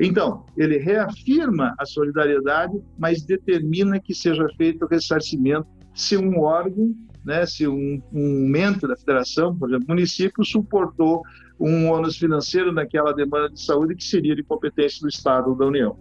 Então, 0.00 0.46
ele 0.56 0.78
reafirma 0.78 1.74
a 1.78 1.84
solidariedade, 1.84 2.80
mas 2.98 3.22
determina 3.22 4.00
que 4.00 4.14
seja 4.14 4.48
feito 4.56 4.86
o 4.86 4.88
ressarcimento 4.88 5.66
se 5.94 6.16
um 6.16 6.40
órgão 6.40 6.94
né, 7.24 7.46
se 7.46 7.66
um, 7.66 8.02
um 8.12 8.46
membro 8.48 8.86
da 8.86 8.96
federação, 8.96 9.56
por 9.56 9.68
exemplo, 9.68 9.86
município, 9.88 10.44
suportou 10.44 11.22
um 11.58 11.90
ônus 11.90 12.16
financeiro 12.16 12.72
naquela 12.72 13.12
demanda 13.12 13.48
de 13.48 13.60
saúde 13.60 13.94
que 13.94 14.04
seria 14.04 14.34
de 14.34 14.42
competência 14.42 15.00
do 15.00 15.08
Estado 15.08 15.50
ou 15.50 15.56
da 15.56 15.66
União. 15.66 15.96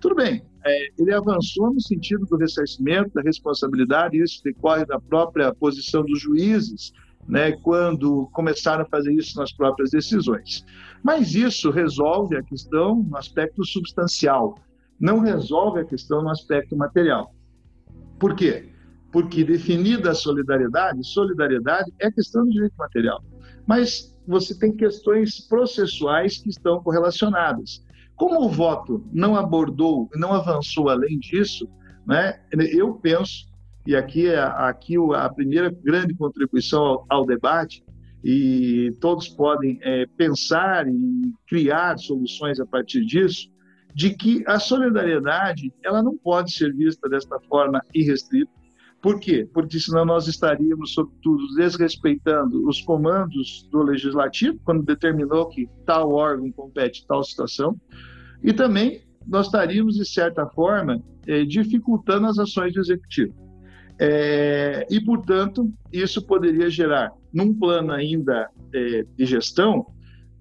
Tudo 0.00 0.16
bem, 0.16 0.42
é, 0.64 0.88
ele 0.98 1.12
avançou 1.12 1.72
no 1.72 1.80
sentido 1.80 2.26
do 2.26 2.36
ressarcimento, 2.36 3.14
da 3.14 3.22
responsabilidade, 3.22 4.20
isso 4.20 4.42
decorre 4.42 4.84
da 4.84 5.00
própria 5.00 5.54
posição 5.54 6.04
dos 6.04 6.20
juízes, 6.20 6.92
né, 7.28 7.52
quando 7.52 8.28
começaram 8.32 8.82
a 8.82 8.88
fazer 8.88 9.12
isso 9.12 9.38
nas 9.38 9.52
próprias 9.52 9.90
decisões. 9.90 10.64
Mas 11.02 11.34
isso 11.34 11.70
resolve 11.70 12.36
a 12.36 12.42
questão 12.42 13.02
no 13.02 13.16
aspecto 13.16 13.64
substancial, 13.64 14.56
não 14.98 15.20
resolve 15.20 15.80
a 15.80 15.84
questão 15.84 16.22
no 16.22 16.30
aspecto 16.30 16.76
material. 16.76 17.34
Por 18.18 18.34
quê? 18.34 18.68
Porque 19.12 19.44
definida 19.44 20.10
a 20.10 20.14
solidariedade, 20.14 21.06
solidariedade 21.06 21.92
é 22.00 22.10
questão 22.10 22.44
de 22.44 22.52
direito 22.52 22.74
material. 22.76 23.22
Mas 23.66 24.14
você 24.26 24.58
tem 24.58 24.74
questões 24.74 25.40
processuais 25.40 26.38
que 26.38 26.50
estão 26.50 26.82
correlacionadas. 26.82 27.84
Como 28.16 28.44
o 28.44 28.48
voto 28.48 29.04
não 29.12 29.36
abordou, 29.36 30.08
não 30.14 30.32
avançou 30.32 30.88
além 30.88 31.18
disso, 31.18 31.68
né, 32.06 32.40
eu 32.52 32.94
penso, 32.94 33.46
e 33.86 33.94
aqui 33.94 34.26
é 34.26 34.38
aqui 34.38 34.94
a 35.14 35.28
primeira 35.28 35.70
grande 35.70 36.14
contribuição 36.14 36.82
ao, 36.82 37.06
ao 37.08 37.26
debate, 37.26 37.84
e 38.24 38.90
todos 39.00 39.28
podem 39.28 39.78
é, 39.82 40.06
pensar 40.16 40.88
e 40.88 41.32
criar 41.46 41.96
soluções 41.98 42.58
a 42.58 42.66
partir 42.66 43.04
disso, 43.04 43.48
de 43.94 44.10
que 44.10 44.42
a 44.46 44.58
solidariedade 44.58 45.72
ela 45.84 46.02
não 46.02 46.16
pode 46.16 46.52
ser 46.52 46.74
vista 46.74 47.08
desta 47.08 47.38
forma 47.48 47.80
irrestrita, 47.94 48.50
por 49.06 49.20
quê? 49.20 49.48
Porque 49.54 49.78
senão 49.78 50.04
nós 50.04 50.26
estaríamos, 50.26 50.92
sobretudo, 50.92 51.54
desrespeitando 51.54 52.68
os 52.68 52.80
comandos 52.80 53.68
do 53.70 53.80
legislativo, 53.84 54.58
quando 54.64 54.82
determinou 54.82 55.48
que 55.48 55.68
tal 55.86 56.10
órgão 56.10 56.50
compete 56.50 57.06
tal 57.06 57.22
situação, 57.22 57.80
e 58.42 58.52
também 58.52 59.02
nós 59.24 59.46
estaríamos, 59.46 59.94
de 59.94 60.04
certa 60.04 60.44
forma, 60.48 61.00
eh, 61.24 61.44
dificultando 61.44 62.26
as 62.26 62.36
ações 62.36 62.74
do 62.74 62.80
executivo. 62.80 63.32
É, 63.96 64.84
e, 64.90 65.00
portanto, 65.00 65.72
isso 65.92 66.26
poderia 66.26 66.68
gerar, 66.68 67.12
num 67.32 67.54
plano 67.56 67.92
ainda 67.92 68.50
é, 68.74 69.04
de 69.16 69.24
gestão, 69.24 69.86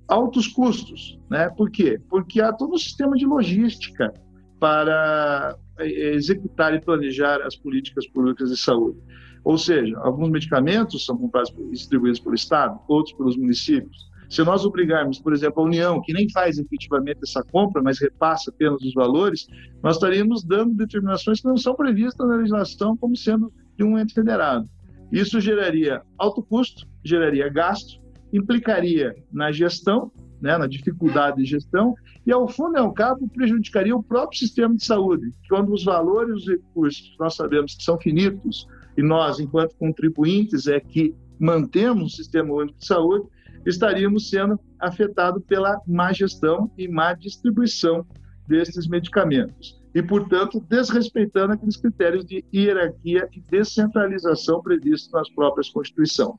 altos 0.08 0.48
custos. 0.48 1.20
Né? 1.30 1.52
Por 1.52 1.70
quê? 1.70 2.02
Porque 2.10 2.42
há 2.42 2.52
todo 2.52 2.74
um 2.74 2.80
sistema 2.80 3.16
de 3.16 3.28
logística 3.28 4.12
para 4.60 5.56
executar 5.80 6.74
e 6.74 6.82
planejar 6.82 7.42
as 7.42 7.56
políticas 7.56 8.08
públicas 8.08 8.50
de 8.50 8.58
saúde. 8.58 9.00
Ou 9.44 9.58
seja, 9.58 9.98
alguns 10.00 10.30
medicamentos 10.30 11.06
são 11.06 11.18
comprados 11.18 11.54
e 11.58 11.72
distribuídos 11.72 12.20
pelo 12.20 12.36
Estado, 12.36 12.80
outros 12.88 13.16
pelos 13.16 13.38
municípios. 13.38 14.10
Se 14.30 14.44
nós 14.44 14.66
obrigarmos, 14.66 15.20
por 15.20 15.34
exemplo, 15.34 15.62
a 15.62 15.66
União, 15.66 16.02
que 16.02 16.12
nem 16.12 16.30
faz 16.32 16.58
efetivamente 16.58 17.20
essa 17.24 17.44
compra, 17.44 17.82
mas 17.82 18.00
repassa 18.00 18.50
apenas 18.50 18.82
os 18.82 18.94
valores, 18.94 19.48
nós 19.84 19.98
estaríamos 19.98 20.44
dando 20.44 20.74
determinações 20.74 21.42
que 21.42 21.48
não 21.48 21.58
são 21.58 21.76
previstas 21.76 22.28
na 22.28 22.36
legislação 22.36 22.98
como 22.98 23.16
sendo 23.16 23.54
de 23.78 23.84
um 23.84 24.00
ente 24.00 24.14
federado. 24.14 24.68
Isso 25.12 25.40
geraria 25.40 26.02
alto 26.18 26.42
custo, 26.42 26.88
geraria 27.04 27.48
gasto, 27.50 28.02
implicaria 28.34 29.16
na 29.32 29.52
gestão 29.52 30.12
né, 30.42 30.58
na 30.58 30.68
dificuldade 30.68 31.38
de 31.38 31.46
gestão, 31.46 31.96
e 32.26 32.32
ao 32.32 32.48
fundo 32.48 32.76
e 32.76 32.80
ao 32.80 32.94
cabo 32.94 33.28
prejudicaria 33.30 33.96
o 33.96 34.04
próprio 34.04 34.40
sistema 34.40 34.76
de 34.76 34.86
saúde, 34.86 35.32
quando 35.50 35.74
os 35.74 35.84
valores 35.84 36.32
e 36.32 36.36
os 36.36 36.48
recursos 36.48 37.16
nós 37.20 37.36
sabemos 37.36 37.76
que 37.76 37.84
são 37.84 38.00
finitos, 38.00 38.68
e 38.98 39.02
nós, 39.02 39.40
enquanto 39.40 39.76
contribuintes, 39.76 40.68
é 40.68 40.80
que 40.80 41.14
mantemos 41.40 42.14
o 42.14 42.16
sistema 42.16 42.54
único 42.54 42.80
de 42.80 42.86
saúde, 42.86 43.28
estaríamos 43.66 44.30
sendo 44.30 44.60
afetados 44.80 45.44
pela 45.46 45.82
má 45.88 46.14
gestão 46.14 46.72
e 46.78 46.88
má 46.88 47.14
distribuição 47.14 48.06
desses 48.48 48.88
medicamentos. 48.88 49.82
E, 49.94 50.04
portanto, 50.04 50.64
desrespeitando 50.70 51.54
aqueles 51.54 51.78
critérios 51.78 52.26
de 52.26 52.44
hierarquia 52.54 53.28
e 53.34 53.40
descentralização 53.50 54.62
previstos 54.62 55.12
nas 55.12 55.30
próprias 55.30 55.70
Constituição. 55.70 56.38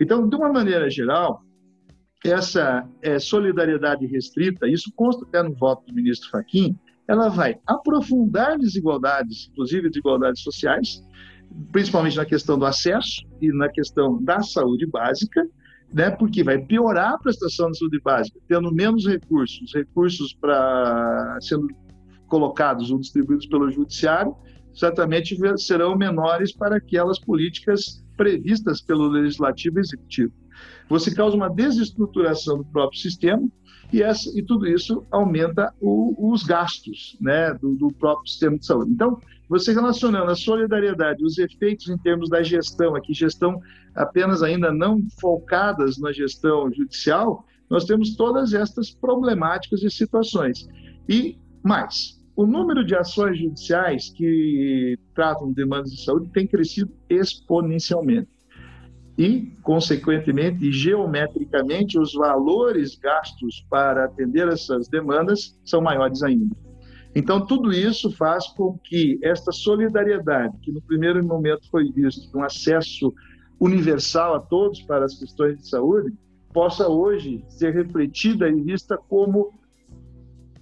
Então, 0.00 0.28
de 0.28 0.36
uma 0.36 0.52
maneira 0.52 0.88
geral, 0.88 1.42
essa 2.24 2.88
é, 3.00 3.18
solidariedade 3.18 4.06
restrita, 4.06 4.68
isso 4.68 4.92
consta 4.94 5.24
até 5.24 5.42
no 5.42 5.54
voto 5.54 5.86
do 5.86 5.94
ministro 5.94 6.30
Fachin, 6.30 6.78
ela 7.08 7.28
vai 7.28 7.58
aprofundar 7.66 8.58
desigualdades, 8.58 9.48
inclusive 9.50 9.88
desigualdades 9.88 10.42
sociais, 10.42 11.02
principalmente 11.72 12.16
na 12.16 12.24
questão 12.24 12.58
do 12.58 12.64
acesso 12.64 13.22
e 13.40 13.52
na 13.52 13.68
questão 13.68 14.22
da 14.22 14.40
saúde 14.40 14.86
básica, 14.86 15.46
né, 15.92 16.10
porque 16.10 16.42
vai 16.42 16.58
piorar 16.58 17.14
a 17.14 17.18
prestação 17.18 17.68
da 17.68 17.74
saúde 17.74 18.00
básica, 18.00 18.38
tendo 18.48 18.72
menos 18.72 19.06
recursos, 19.06 19.74
recursos 19.74 20.32
para 20.32 21.38
sendo 21.40 21.68
colocados 22.28 22.90
ou 22.90 22.98
distribuídos 22.98 23.46
pelo 23.46 23.70
judiciário, 23.70 24.34
certamente 24.72 25.36
serão 25.58 25.94
menores 25.94 26.50
para 26.50 26.76
aquelas 26.76 27.18
políticas 27.18 28.02
previstas 28.16 28.80
pelo 28.80 29.06
legislativo 29.08 29.78
e 29.78 29.80
executivo. 29.80 30.41
Você 30.88 31.14
causa 31.14 31.36
uma 31.36 31.48
desestruturação 31.48 32.58
do 32.58 32.64
próprio 32.64 33.00
sistema 33.00 33.48
e, 33.92 34.02
essa, 34.02 34.30
e 34.38 34.42
tudo 34.42 34.66
isso 34.66 35.04
aumenta 35.10 35.72
o, 35.80 36.32
os 36.32 36.42
gastos 36.42 37.16
né, 37.20 37.52
do, 37.54 37.74
do, 37.76 37.88
próprio 37.92 38.28
sistema 38.28 38.58
de 38.58 38.64
saúde. 38.64 38.90
Então, 38.90 39.18
você 39.48 39.72
relacionando 39.72 40.30
a 40.30 40.34
solidariedade, 40.34 41.24
os 41.24 41.36
efeitos 41.38 41.88
em 41.88 41.98
termos 41.98 42.30
da 42.30 42.42
gestão, 42.42 42.96
aqui 42.96 43.12
gestão 43.12 43.60
apenas 43.94 44.42
ainda 44.42 44.72
não 44.72 44.98
focadas 45.20 45.98
na 45.98 46.10
gestão 46.10 46.72
judicial, 46.72 47.44
nós 47.68 47.84
temos 47.84 48.16
todas 48.16 48.54
estas 48.54 48.90
problemáticas 48.90 49.82
e 49.82 49.90
situações. 49.90 50.68
E 51.08 51.38
mais, 51.62 52.18
o 52.34 52.46
número 52.46 52.84
de 52.84 52.94
ações 52.94 53.38
judiciais 53.38 54.10
que 54.10 54.98
tratam 55.14 55.52
demandas 55.52 55.90
de 55.90 56.02
saúde 56.02 56.30
tem 56.32 56.46
crescido 56.46 56.90
exponencialmente. 57.08 58.28
E, 59.18 59.52
consequentemente, 59.62 60.72
geometricamente, 60.72 61.98
os 61.98 62.14
valores 62.14 62.96
gastos 62.96 63.64
para 63.68 64.06
atender 64.06 64.48
essas 64.48 64.88
demandas 64.88 65.58
são 65.64 65.82
maiores 65.82 66.22
ainda. 66.22 66.56
Então, 67.14 67.44
tudo 67.44 67.72
isso 67.72 68.10
faz 68.12 68.46
com 68.48 68.78
que 68.82 69.18
esta 69.22 69.52
solidariedade, 69.52 70.56
que 70.62 70.72
no 70.72 70.80
primeiro 70.80 71.22
momento 71.24 71.68
foi 71.70 71.92
visto 71.92 72.36
um 72.36 72.42
acesso 72.42 73.12
universal 73.60 74.34
a 74.34 74.40
todos 74.40 74.80
para 74.82 75.04
as 75.04 75.18
questões 75.18 75.58
de 75.58 75.68
saúde, 75.68 76.12
possa 76.52 76.88
hoje 76.88 77.44
ser 77.48 77.74
refletida 77.74 78.48
e 78.48 78.60
vista 78.62 78.96
como 78.96 79.52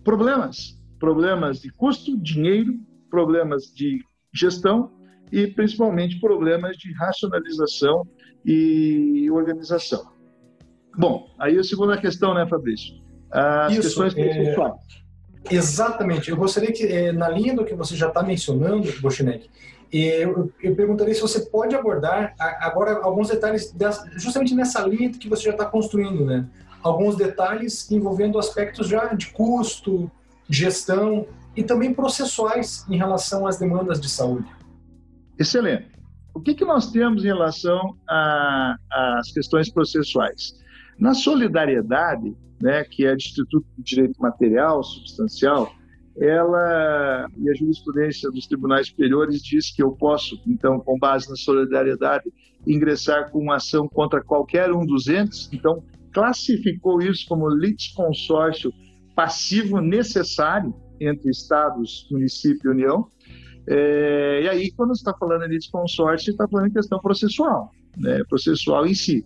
problemas, 0.03 0.79
problemas 0.99 1.61
de 1.61 1.71
custo, 1.73 2.19
dinheiro, 2.19 2.75
problemas 3.09 3.73
de 3.75 4.05
gestão 4.35 4.91
e 5.33 5.47
principalmente 5.47 6.21
problemas 6.21 6.77
de 6.77 6.93
racionalização 6.95 8.07
e 8.45 9.31
organização. 9.31 10.11
Bom, 10.97 11.29
aí 11.39 11.59
a 11.59 11.65
segunda 11.65 11.97
questão, 11.97 12.35
né, 12.35 12.47
Fabrício? 12.47 12.95
As 13.31 13.73
Isso, 13.73 13.83
questões 13.83 14.15
processuais. 14.15 14.75
É... 15.49 15.55
Exatamente. 15.55 16.31
Eu 16.31 16.37
gostaria 16.37 16.73
que, 16.73 16.85
é, 16.85 17.13
na 17.13 17.29
linha 17.29 17.55
do 17.55 17.65
que 17.65 17.75
você 17.75 17.97
já 17.97 18.09
está 18.09 18.23
mencionando, 18.23 18.93
Bochinek, 19.01 19.49
eu, 19.93 20.53
eu 20.63 20.75
perguntaria 20.75 21.15
se 21.15 21.21
você 21.21 21.41
pode 21.41 21.75
abordar 21.75 22.35
agora 22.39 23.01
alguns 23.03 23.29
detalhes 23.29 23.73
dessa, 23.73 24.09
justamente 24.17 24.55
nessa 24.55 24.87
linha 24.87 25.11
que 25.11 25.29
você 25.29 25.45
já 25.45 25.51
está 25.51 25.65
construindo, 25.65 26.25
né? 26.25 26.47
Alguns 26.83 27.17
detalhes 27.17 27.91
envolvendo 27.91 28.39
aspectos 28.39 28.89
já 28.89 29.13
de 29.15 29.27
custo, 29.33 30.11
gestão 30.49 31.27
e 31.57 31.63
também 31.63 31.93
processuais 31.93 32.87
em 32.89 32.97
relação 32.97 33.47
às 33.47 33.59
demandas 33.59 34.01
de 34.01 34.09
saúde. 34.09 34.49
Excelente. 35.39 35.89
O 36.35 36.41
que, 36.41 36.55
que 36.55 36.65
nós 36.65 36.91
temos 36.91 37.25
em 37.25 37.29
relação 37.29 37.97
às 38.09 39.33
questões 39.33 39.71
processuais? 39.71 40.55
Na 40.99 41.15
solidariedade, 41.15 42.35
né, 42.61 42.85
que 42.85 43.07
é 43.07 43.11
do 43.11 43.17
Instituto 43.17 43.67
de 43.79 43.83
Direito 43.83 44.21
Material 44.21 44.83
Substancial, 44.83 45.73
ela 46.19 47.27
e 47.39 47.49
a 47.49 47.55
jurisprudência 47.55 48.31
dos 48.31 48.47
tribunais 48.47 48.89
superiores 48.89 49.43
diz 49.43 49.75
que 49.75 49.83
eu 49.83 49.93
posso, 49.93 50.41
então, 50.47 50.79
com 50.81 50.99
base 50.99 51.29
na 51.31 51.37
solidariedade, 51.37 52.31
ingressar 52.67 53.31
com 53.31 53.39
uma 53.39 53.57
ação 53.57 53.89
contra 53.89 54.23
qualquer 54.23 54.73
um 54.73 54.85
dos 54.85 55.09
entes. 55.09 55.49
Então, 55.53 55.83
classificou 56.13 57.01
isso 57.01 57.27
como 57.27 57.49
litisconsórcio 57.49 58.73
passivo 59.15 59.81
necessário 59.81 60.75
entre 61.01 61.31
estados, 61.31 62.07
município 62.11 62.71
e 62.71 62.75
União. 62.75 63.09
É, 63.73 64.43
e 64.43 64.49
aí, 64.49 64.73
quando 64.73 64.89
você 64.89 65.01
está 65.01 65.17
falando 65.17 65.49
de 65.49 65.71
consórcio, 65.71 66.33
está 66.33 66.49
falando 66.49 66.67
em 66.67 66.73
questão 66.73 66.99
processual, 66.99 67.71
né, 67.97 68.21
processual 68.29 68.85
em 68.85 68.95
si. 68.95 69.25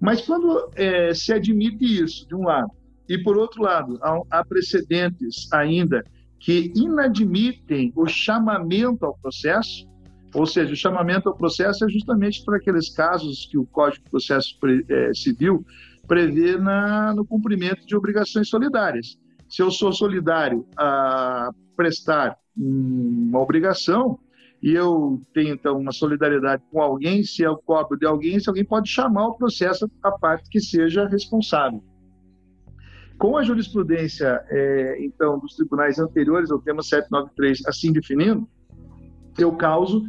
Mas 0.00 0.20
quando 0.20 0.70
é, 0.76 1.12
se 1.12 1.32
admite 1.32 1.84
isso, 1.84 2.26
de 2.28 2.34
um 2.36 2.44
lado, 2.44 2.70
e 3.08 3.18
por 3.18 3.36
outro 3.36 3.60
lado, 3.60 3.98
há, 4.00 4.20
há 4.30 4.44
precedentes 4.44 5.52
ainda 5.52 6.04
que 6.38 6.72
inadmitem 6.76 7.92
o 7.96 8.06
chamamento 8.06 9.04
ao 9.04 9.18
processo, 9.18 9.84
ou 10.32 10.46
seja, 10.46 10.72
o 10.72 10.76
chamamento 10.76 11.28
ao 11.28 11.36
processo 11.36 11.84
é 11.84 11.88
justamente 11.88 12.44
para 12.44 12.58
aqueles 12.58 12.88
casos 12.94 13.48
que 13.50 13.58
o 13.58 13.66
Código 13.66 14.04
de 14.04 14.10
Processo 14.10 14.56
é, 14.88 15.12
Civil 15.12 15.66
prevê 16.06 16.56
na, 16.56 17.12
no 17.14 17.26
cumprimento 17.26 17.84
de 17.84 17.96
obrigações 17.96 18.48
solidárias. 18.48 19.18
Se 19.52 19.60
eu 19.60 19.70
sou 19.70 19.92
solidário 19.92 20.66
a 20.78 21.50
prestar 21.76 22.38
uma 22.56 23.38
obrigação 23.38 24.18
e 24.62 24.72
eu 24.72 25.20
tenho 25.34 25.52
então 25.52 25.78
uma 25.78 25.92
solidariedade 25.92 26.62
com 26.70 26.80
alguém, 26.80 27.22
se 27.22 27.42
eu 27.42 27.58
cobro 27.58 27.98
de 27.98 28.06
alguém, 28.06 28.40
se 28.40 28.48
alguém 28.48 28.64
pode 28.64 28.88
chamar 28.88 29.26
o 29.26 29.34
processo 29.36 29.90
a 30.02 30.10
parte 30.10 30.48
que 30.48 30.58
seja 30.58 31.06
responsável. 31.06 31.84
Com 33.18 33.36
a 33.36 33.42
jurisprudência, 33.42 34.42
é, 34.48 35.04
então, 35.04 35.38
dos 35.38 35.54
tribunais 35.54 35.98
anteriores 35.98 36.50
ao 36.50 36.58
tema 36.58 36.82
793, 36.82 37.66
assim 37.66 37.92
definindo, 37.92 38.48
eu 39.38 39.54
causo, 39.54 40.02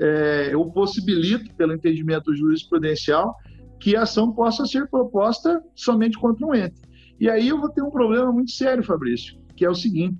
é, 0.00 0.54
eu 0.54 0.64
possibilito, 0.72 1.54
pelo 1.54 1.74
entendimento 1.74 2.34
jurisprudencial, 2.34 3.36
que 3.78 3.94
a 3.94 4.04
ação 4.04 4.32
possa 4.32 4.64
ser 4.64 4.88
proposta 4.88 5.62
somente 5.74 6.16
contra 6.16 6.46
um 6.46 6.54
ente. 6.54 6.80
E 7.18 7.30
aí 7.30 7.48
eu 7.48 7.58
vou 7.58 7.70
ter 7.70 7.82
um 7.82 7.90
problema 7.90 8.30
muito 8.30 8.50
sério, 8.50 8.82
Fabrício, 8.82 9.36
que 9.56 9.64
é 9.64 9.70
o 9.70 9.74
seguinte: 9.74 10.18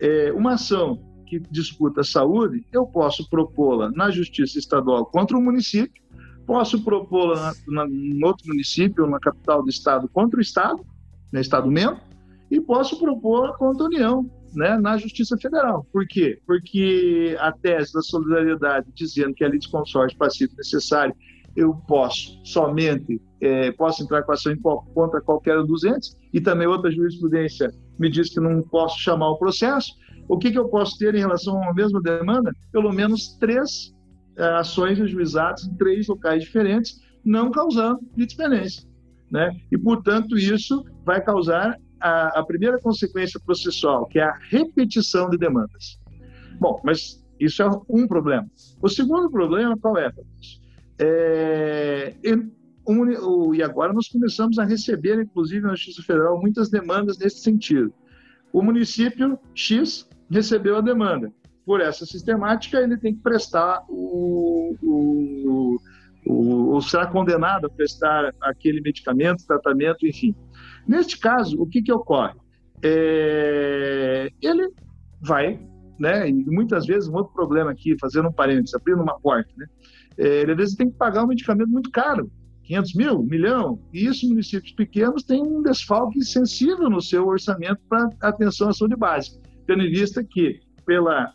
é, 0.00 0.32
uma 0.32 0.54
ação 0.54 1.00
que 1.26 1.40
disputa 1.50 2.02
a 2.02 2.04
saúde, 2.04 2.66
eu 2.72 2.86
posso 2.86 3.28
propô-la 3.28 3.90
na 3.90 4.10
Justiça 4.10 4.58
Estadual 4.58 5.06
contra 5.06 5.36
o 5.36 5.42
município, 5.42 6.02
posso 6.46 6.82
propô-la 6.84 7.52
em 7.88 8.22
outro 8.22 8.46
município 8.48 9.04
ou 9.04 9.10
na 9.10 9.18
capital 9.18 9.62
do 9.62 9.70
Estado 9.70 10.08
contra 10.08 10.38
o 10.38 10.42
Estado, 10.42 10.84
né, 11.32 11.40
Estado 11.40 11.70
membro, 11.70 12.00
e 12.50 12.60
posso 12.60 12.98
propor 12.98 13.56
contra 13.56 13.84
a 13.84 13.86
União, 13.86 14.30
né, 14.54 14.78
na 14.78 14.96
Justiça 14.96 15.36
Federal. 15.38 15.86
Por 15.92 16.06
quê? 16.06 16.38
Porque 16.46 17.36
a 17.40 17.50
tese 17.50 17.92
da 17.92 18.02
solidariedade, 18.02 18.86
dizendo 18.94 19.34
que 19.34 19.42
a 19.42 19.48
lei 19.48 19.58
de 19.58 19.68
consórcio 19.68 20.16
passivo 20.18 20.54
necessário, 20.56 21.14
eu 21.56 21.74
posso 21.86 22.40
somente, 22.44 23.20
é, 23.40 23.70
posso 23.72 24.02
entrar 24.02 24.22
com 24.22 24.32
ação 24.32 24.54
contra 24.94 25.20
qualquer 25.20 25.58
um 25.58 25.66
dos 25.66 25.84
entes, 25.84 26.16
e 26.32 26.40
também 26.40 26.66
outra 26.66 26.90
jurisprudência 26.90 27.70
me 27.98 28.10
diz 28.10 28.30
que 28.30 28.40
não 28.40 28.62
posso 28.62 28.98
chamar 28.98 29.30
o 29.30 29.38
processo. 29.38 29.92
O 30.28 30.38
que, 30.38 30.50
que 30.50 30.58
eu 30.58 30.68
posso 30.68 30.98
ter 30.98 31.14
em 31.14 31.20
relação 31.20 31.56
uma 31.56 31.74
mesma 31.74 32.00
demanda? 32.00 32.52
Pelo 32.72 32.92
menos 32.92 33.36
três 33.38 33.94
é, 34.36 34.44
ações 34.56 35.00
ajuizadas 35.00 35.64
em 35.64 35.74
três 35.74 36.08
locais 36.08 36.42
diferentes, 36.42 37.00
não 37.24 37.50
causando 37.50 38.00
litispenência. 38.16 38.84
Né? 39.30 39.56
E, 39.70 39.78
portanto, 39.78 40.36
isso 40.36 40.84
vai 41.04 41.22
causar 41.22 41.78
a, 42.00 42.40
a, 42.40 42.44
primeira 42.44 42.78
consequência 42.80 43.40
processual, 43.44 44.06
que 44.06 44.18
é 44.18 44.24
a 44.24 44.38
repetição 44.50 45.30
de 45.30 45.38
demandas. 45.38 45.98
Bom, 46.58 46.80
mas 46.84 47.24
isso 47.40 47.62
é 47.62 47.70
um 47.88 48.06
problema. 48.06 48.46
O 48.82 48.88
segundo 48.88 49.30
problema 49.30 49.76
qual 49.78 49.96
é, 49.96 50.10
é 50.98 52.14
e 53.54 53.62
agora 53.62 53.92
nós 53.92 54.08
começamos 54.08 54.58
a 54.58 54.64
receber, 54.64 55.20
inclusive 55.20 55.62
na 55.62 55.74
Justiça 55.74 56.02
Federal, 56.02 56.40
muitas 56.40 56.68
demandas 56.68 57.18
nesse 57.18 57.38
sentido. 57.38 57.92
O 58.52 58.62
município 58.62 59.38
X 59.54 60.08
recebeu 60.30 60.76
a 60.76 60.80
demanda. 60.80 61.32
Por 61.64 61.80
essa 61.80 62.04
sistemática, 62.04 62.78
ele 62.78 62.98
tem 62.98 63.14
que 63.14 63.22
prestar 63.22 63.82
o, 63.88 64.76
o 64.82 65.78
ou 66.26 66.80
será 66.80 67.06
condenado 67.06 67.66
a 67.66 67.70
prestar 67.70 68.32
aquele 68.40 68.80
medicamento, 68.80 69.46
tratamento, 69.46 70.06
enfim. 70.06 70.34
Neste 70.86 71.18
caso, 71.18 71.60
o 71.60 71.66
que, 71.66 71.82
que 71.82 71.92
ocorre? 71.92 72.34
É, 72.82 74.30
ele 74.40 74.70
vai, 75.20 75.60
né, 75.98 76.28
e 76.28 76.32
muitas 76.32 76.86
vezes, 76.86 77.08
um 77.08 77.14
outro 77.14 77.32
problema 77.32 77.70
aqui, 77.70 77.96
fazendo 78.00 78.28
um 78.28 78.32
parênteses, 78.32 78.74
abrindo 78.74 79.02
uma 79.02 79.18
porta, 79.20 79.50
né, 79.56 79.66
é, 80.18 80.50
às 80.50 80.56
vezes 80.56 80.74
tem 80.76 80.90
que 80.90 80.96
pagar 80.96 81.24
um 81.24 81.28
medicamento 81.28 81.68
muito 81.68 81.90
caro, 81.90 82.30
500 82.64 82.94
mil, 82.94 83.20
um 83.20 83.24
milhão, 83.24 83.78
e 83.92 84.06
isso, 84.06 84.28
municípios 84.28 84.72
pequenos 84.72 85.22
têm 85.22 85.42
um 85.42 85.62
desfalque 85.62 86.22
sensível 86.24 86.88
no 86.88 87.00
seu 87.00 87.26
orçamento 87.26 87.80
para 87.88 88.08
atenção 88.22 88.68
à 88.68 88.72
saúde 88.72 88.96
básica, 88.96 89.38
tendo 89.66 89.82
em 89.82 89.90
vista 89.90 90.24
que, 90.24 90.60
pela 90.86 91.32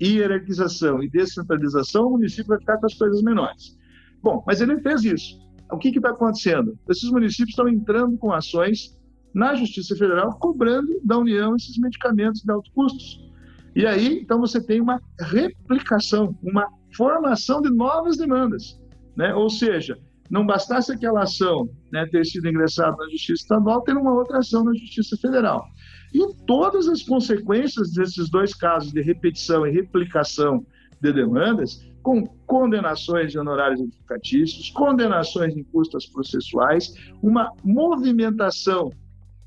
hierarquização 0.00 1.02
e 1.02 1.10
descentralização, 1.10 2.06
o 2.06 2.10
município 2.12 2.46
vai 2.46 2.58
ficar 2.58 2.78
com 2.78 2.86
as 2.86 2.94
coisas 2.94 3.22
menores. 3.22 3.76
Bom, 4.22 4.42
mas 4.46 4.60
ele 4.60 4.80
fez 4.80 5.04
isso. 5.04 5.38
O 5.70 5.76
que 5.76 5.88
está 5.88 6.10
acontecendo? 6.10 6.78
Esses 6.88 7.10
municípios 7.10 7.50
estão 7.50 7.68
entrando 7.68 8.16
com 8.16 8.32
ações 8.32 8.96
na 9.34 9.54
Justiça 9.54 9.94
Federal 9.96 10.38
cobrando 10.38 10.88
da 11.04 11.18
União 11.18 11.54
esses 11.56 11.76
medicamentos 11.78 12.40
de 12.42 12.50
altos 12.50 12.72
custos. 12.72 13.28
E 13.76 13.86
aí, 13.86 14.20
então, 14.20 14.40
você 14.40 14.64
tem 14.64 14.80
uma 14.80 15.00
replicação, 15.20 16.36
uma 16.42 16.66
formação 16.98 17.62
de 17.62 17.70
novas 17.70 18.16
demandas. 18.16 18.78
Né? 19.16 19.32
Ou 19.34 19.48
seja, 19.48 19.96
não 20.28 20.44
bastasse 20.44 20.92
aquela 20.92 21.22
ação 21.22 21.68
né, 21.92 22.06
ter 22.10 22.26
sido 22.26 22.48
ingressada 22.48 22.96
na 22.96 23.08
Justiça 23.08 23.42
Estadual, 23.44 23.82
ter 23.82 23.96
uma 23.96 24.12
outra 24.12 24.38
ação 24.38 24.64
na 24.64 24.74
Justiça 24.74 25.16
Federal. 25.16 25.64
E 26.12 26.26
todas 26.44 26.88
as 26.88 27.02
consequências 27.02 27.92
desses 27.92 28.28
dois 28.28 28.52
casos 28.52 28.92
de 28.92 29.00
repetição 29.00 29.66
e 29.66 29.70
replicação 29.70 30.66
de 31.00 31.12
demandas, 31.12 31.86
com 32.02 32.24
condenações 32.46 33.32
de 33.32 33.38
honorários 33.38 33.80
advocatícios, 33.80 34.70
condenações 34.70 35.56
em 35.56 35.62
custas 35.64 36.06
processuais, 36.06 36.92
uma 37.22 37.52
movimentação 37.62 38.90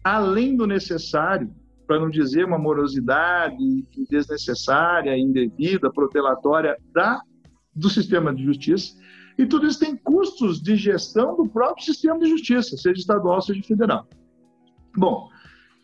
além 0.04 0.56
do 0.56 0.66
necessário, 0.66 1.54
para 1.86 2.00
não 2.00 2.10
dizer 2.10 2.46
uma 2.46 2.58
morosidade 2.58 3.58
desnecessária, 4.10 5.18
indevida, 5.18 5.92
protelatória 5.92 6.78
da, 6.94 7.22
do 7.76 7.90
sistema 7.90 8.34
de 8.34 8.44
justiça. 8.44 8.94
E 9.38 9.46
tudo 9.46 9.68
isso 9.68 9.80
tem 9.80 9.96
custos 9.96 10.62
de 10.62 10.76
gestão 10.76 11.36
do 11.36 11.48
próprio 11.48 11.86
sistema 11.86 12.20
de 12.20 12.30
justiça, 12.30 12.76
seja 12.78 13.00
estadual, 13.00 13.42
seja 13.42 13.62
federal. 13.64 14.08
Bom, 14.96 15.30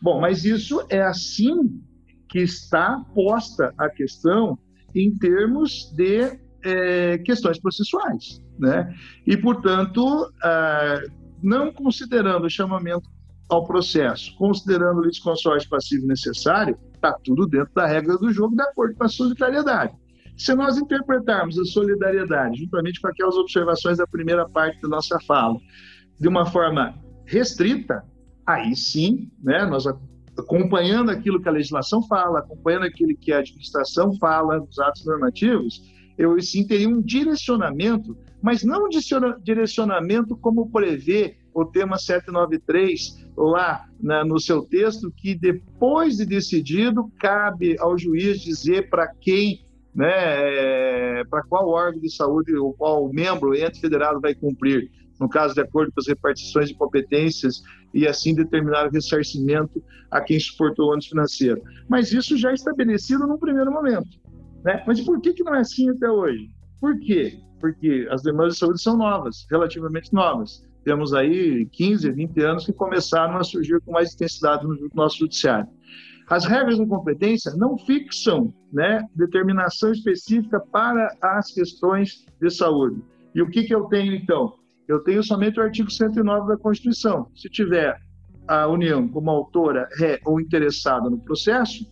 bom, 0.02 0.19
mas 0.19 0.43
isso 0.43 0.86
é 0.89 1.02
assim 1.02 1.82
que 2.30 2.39
está 2.39 3.04
posta 3.15 3.73
a 3.78 3.89
questão 3.89 4.60
em 4.93 5.15
termos 5.17 5.91
de 5.95 6.38
é, 6.63 7.17
questões 7.19 7.60
processuais, 7.60 8.41
né? 8.60 8.93
E 9.26 9.38
portanto, 9.38 10.30
ah, 10.43 11.02
não 11.41 11.71
considerando 11.71 12.45
o 12.45 12.50
chamamento 12.50 13.10
ao 13.50 13.65
processo, 13.65 14.36
considerando 14.38 15.00
o 15.00 15.06
litisconsórcio 15.06 15.69
passivo 15.69 16.06
necessário, 16.06 16.78
está 16.93 17.13
tudo 17.23 17.47
dentro 17.47 17.73
da 17.73 17.86
regra 17.86 18.17
do 18.17 18.32
jogo, 18.32 18.56
de 18.56 18.62
acordo 18.62 18.95
com 18.95 19.04
a 19.06 19.08
solidariedade. 19.08 19.93
Se 20.38 20.54
nós 20.54 20.78
interpretarmos 20.78 21.58
a 21.58 21.65
solidariedade, 21.65 22.60
juntamente 22.60 23.02
com 23.02 23.08
aquelas 23.08 23.36
observações 23.36 23.97
da 23.97 24.06
primeira 24.06 24.47
parte 24.47 24.80
da 24.82 24.88
nossa 24.88 25.19
fala, 25.21 25.58
de 26.19 26.28
uma 26.28 26.45
forma 26.45 26.95
restrita, 27.26 28.06
aí 28.45 28.76
sim, 28.76 29.32
né, 29.43 29.65
nós 29.65 29.86
acompanhando 30.38 31.10
aquilo 31.10 31.41
que 31.41 31.50
a 31.50 31.52
legislação 31.52 32.02
fala, 32.04 32.39
acompanhando 32.39 32.86
aquilo 32.86 33.17
que 33.17 33.34
a 33.34 33.39
administração 33.39 34.15
fala 34.17 34.60
nos 34.60 34.78
atos 34.78 35.06
normativos, 35.06 35.82
eu 36.17 36.39
sim 36.41 36.65
teria 36.65 36.88
um 36.88 37.02
direcionamento, 37.02 38.15
mas 38.41 38.63
não 38.63 38.86
um 38.86 38.89
direcionamento 39.41 40.36
como 40.38 40.69
prevê 40.71 41.38
o 41.54 41.65
tema 41.65 41.97
793 41.97 43.28
lá 43.36 43.86
no 44.26 44.39
seu 44.39 44.63
texto, 44.63 45.12
que 45.15 45.34
depois 45.34 46.17
de 46.17 46.26
decidido, 46.26 47.12
cabe 47.19 47.76
ao 47.80 47.97
juiz 47.97 48.39
dizer 48.39 48.89
para 48.89 49.08
quem, 49.19 49.65
né, 49.98 50.14
é, 50.14 51.24
para 51.26 51.44
qual 51.44 51.68
ônibus 51.68 52.02
de 52.02 52.16
saúde 52.16 52.56
ou 52.56 52.74
qual 52.74 53.12
membro 53.12 53.54
ente 53.54 53.82
federado 53.82 54.22
vai 54.22 54.34
cumprir 54.34 54.90
no 55.20 55.28
caso, 55.28 55.54
de 55.54 55.62
acordo 55.62 55.92
com 55.92 56.00
as 56.00 56.08
repartições 56.08 56.70
de 56.70 56.76
competências, 56.76 57.62
e 57.94 58.08
assim 58.08 58.36
determinar 58.36 58.88
o 58.88 58.92
ressarcimento 58.92 59.84
a 60.12 60.22
quem 60.22 60.40
suportou 60.40 60.88
o 60.88 60.92
ônus 60.92 61.08
financeiro. 61.08 61.62
Mas 61.88 62.12
isso 62.12 62.38
já 62.38 62.52
é 62.52 62.54
estabelecido 62.54 63.26
num 63.26 63.38
primeiro 63.38 63.72
momento. 63.72 64.10
Né? 64.64 64.84
Mas 64.86 65.02
por 65.02 65.20
que, 65.20 65.34
que 65.34 65.44
não 65.44 65.56
é 65.56 65.60
assim 65.60 65.90
até 65.90 66.10
hoje? 66.10 66.50
Por 66.80 67.00
quê? 67.00 67.40
Porque 67.60 68.08
as 68.12 68.22
demandas 68.22 68.54
de 68.54 68.60
saúde 68.60 68.82
são 68.82 68.98
novas, 68.98 69.48
relativamente 69.50 70.14
novas. 70.14 70.64
Temos 70.84 71.14
aí 71.14 71.66
15, 71.72 72.12
20 72.12 72.42
anos 72.42 72.66
que 72.66 72.74
começaram 72.74 73.38
a 73.38 73.44
surgir 73.44 73.82
com 73.82 73.92
mais 73.92 74.14
intensidade 74.14 74.66
no 74.66 74.78
nosso 74.94 75.20
judiciário. 75.20 75.68
As 76.30 76.46
regras 76.46 76.78
de 76.78 76.86
competência 76.86 77.54
não 77.56 77.78
fixam 77.78 78.54
né, 78.72 79.02
determinação 79.16 79.92
específica 79.92 80.60
para 80.60 81.16
as 81.22 81.54
questões 81.54 82.26
de 82.42 82.50
saúde. 82.50 83.02
E 83.34 83.42
o 83.42 83.50
que, 83.50 83.63
que 83.63 83.74
eu 83.74 83.86
tenho, 83.86 84.13
então? 84.13 84.54
Eu 84.88 85.00
tenho 85.00 85.24
somente 85.24 85.60
o 85.60 85.63
artigo 85.63 85.90
109 85.90 86.48
da 86.48 86.58
Constituição. 86.58 87.30
Se 87.36 87.50
tiver 87.50 87.98
a 88.48 88.68
União 88.68 89.08
como 89.08 89.30
autora, 89.30 89.88
ré 89.98 90.20
ou 90.26 90.40
interessada 90.40 91.10
no 91.10 91.20
processo, 91.20 91.86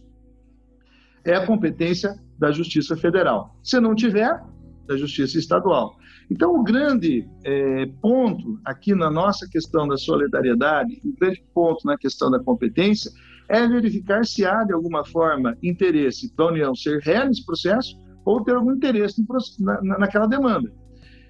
é 1.23 1.35
a 1.35 1.45
competência 1.45 2.15
da 2.37 2.51
Justiça 2.51 2.95
Federal. 2.95 3.57
Se 3.63 3.79
não 3.79 3.95
tiver, 3.95 4.41
da 4.85 4.95
Justiça 4.95 5.37
Estadual. 5.37 5.95
Então, 6.29 6.55
o 6.55 6.63
grande 6.63 7.27
é, 7.43 7.85
ponto 8.01 8.59
aqui 8.65 8.93
na 8.95 9.09
nossa 9.09 9.47
questão 9.49 9.87
da 9.87 9.97
solidariedade, 9.97 11.01
o 11.03 11.13
grande 11.19 11.43
ponto 11.53 11.85
na 11.85 11.97
questão 11.97 12.31
da 12.31 12.39
competência, 12.39 13.11
é 13.47 13.67
verificar 13.67 14.25
se 14.25 14.45
há, 14.45 14.63
de 14.63 14.73
alguma 14.73 15.05
forma, 15.05 15.57
interesse 15.61 16.33
da 16.35 16.47
União 16.47 16.75
ser 16.75 16.99
ré 17.01 17.25
nesse 17.25 17.45
processo 17.45 17.95
ou 18.23 18.43
ter 18.43 18.55
algum 18.55 18.73
interesse 18.73 19.23
na, 19.59 19.81
naquela 19.99 20.27
demanda. 20.27 20.71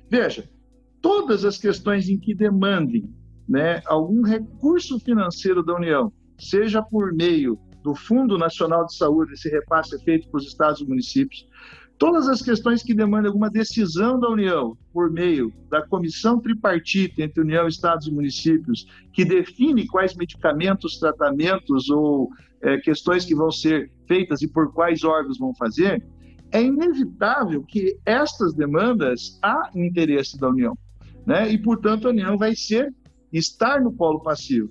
Veja, 0.10 0.50
todas 1.02 1.44
as 1.44 1.58
questões 1.58 2.08
em 2.10 2.18
que 2.18 2.34
demandem 2.34 3.10
né, 3.48 3.82
algum 3.86 4.22
recurso 4.24 5.00
financeiro 5.00 5.64
da 5.64 5.76
União, 5.76 6.12
seja 6.40 6.82
por 6.82 7.14
meio 7.14 7.60
do 7.84 7.94
Fundo 7.94 8.38
Nacional 8.38 8.86
de 8.86 8.96
Saúde, 8.96 9.34
esse 9.34 9.48
repasse 9.50 9.96
é 9.96 10.00
feito 10.00 10.28
para 10.30 10.40
os 10.40 10.48
estados 10.48 10.82
e 10.82 10.86
municípios, 10.86 11.48
todas 11.98 12.28
as 12.28 12.42
questões 12.42 12.84
que 12.84 12.94
demandam 12.94 13.28
alguma 13.28 13.50
decisão 13.50 14.20
da 14.20 14.30
União 14.30 14.78
por 14.94 15.12
meio 15.12 15.54
da 15.70 15.82
comissão 15.82 16.40
tripartite 16.40 17.22
entre 17.22 17.42
União, 17.42 17.68
Estados 17.68 18.08
e 18.08 18.12
municípios, 18.12 18.86
que 19.14 19.24
define 19.24 19.88
quais 19.88 20.16
medicamentos, 20.16 21.00
tratamentos 21.00 21.90
ou 21.90 22.30
é, 22.62 22.78
questões 22.78 23.26
que 23.26 23.36
vão 23.36 23.52
ser 23.52 23.92
feitas 24.08 24.42
e 24.42 24.48
por 24.48 24.74
quais 24.74 25.04
órgãos 25.04 25.38
vão 25.38 25.54
fazer, 25.56 26.04
é 26.52 26.62
inevitável 26.62 27.64
que 27.64 27.98
estas 28.06 28.54
demandas 28.54 29.40
há 29.42 29.70
interesse 29.74 30.38
da 30.38 30.50
União 30.50 30.78
né? 31.26 31.50
E 31.52 31.58
portanto 31.58 32.08
a 32.08 32.12
União 32.12 32.38
vai 32.38 32.56
ser 32.56 32.94
estar 33.34 33.82
no 33.82 33.92
polo 33.92 34.22
passivo. 34.22 34.70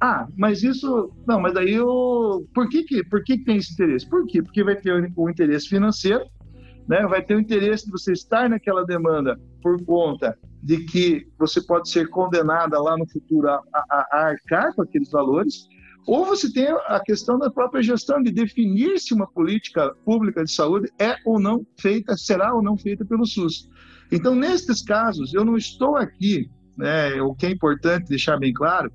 Ah, 0.00 0.28
mas 0.36 0.62
isso, 0.62 1.12
não, 1.26 1.40
mas 1.40 1.52
daí 1.52 1.74
eu, 1.74 2.46
por 2.54 2.68
que 2.68 2.84
que, 2.84 3.02
por 3.02 3.24
que, 3.24 3.38
que 3.38 3.44
tem 3.44 3.56
esse 3.56 3.72
interesse? 3.72 4.08
Por 4.08 4.24
quê? 4.26 4.40
Porque 4.40 4.62
vai 4.62 4.76
ter 4.76 4.92
o, 4.92 5.24
o 5.24 5.28
interesse 5.28 5.68
financeiro, 5.68 6.24
né? 6.88 7.06
Vai 7.06 7.22
ter 7.22 7.36
o 7.36 7.40
interesse 7.40 7.84
de 7.84 7.92
você 7.92 8.12
estar 8.12 8.48
naquela 8.48 8.84
demanda 8.84 9.38
por 9.62 9.84
conta 9.84 10.36
de 10.62 10.78
que 10.84 11.28
você 11.38 11.60
pode 11.60 11.90
ser 11.90 12.08
condenada 12.08 12.80
lá 12.80 12.96
no 12.96 13.06
futuro 13.06 13.48
a, 13.48 13.62
a, 13.72 14.08
a 14.10 14.18
arcar 14.28 14.74
com 14.74 14.82
aqueles 14.82 15.10
valores, 15.10 15.68
ou 16.06 16.24
você 16.24 16.50
tem 16.50 16.66
a 16.66 17.00
questão 17.04 17.38
da 17.38 17.50
própria 17.50 17.82
gestão 17.82 18.22
de 18.22 18.32
definir 18.32 18.98
se 18.98 19.12
uma 19.12 19.26
política 19.26 19.94
pública 20.04 20.42
de 20.42 20.50
saúde 20.50 20.90
é 20.98 21.16
ou 21.24 21.38
não 21.38 21.66
feita, 21.78 22.16
será 22.16 22.54
ou 22.54 22.62
não 22.62 22.78
feita 22.78 23.04
pelo 23.04 23.26
SUS. 23.26 23.68
Então, 24.10 24.34
nestes 24.34 24.82
casos, 24.82 25.34
eu 25.34 25.44
não 25.44 25.56
estou 25.56 25.96
aqui, 25.96 26.50
né, 26.78 27.20
o 27.20 27.34
que 27.34 27.44
é 27.44 27.50
importante 27.50 28.08
deixar 28.08 28.38
bem 28.38 28.54
claro, 28.54 28.90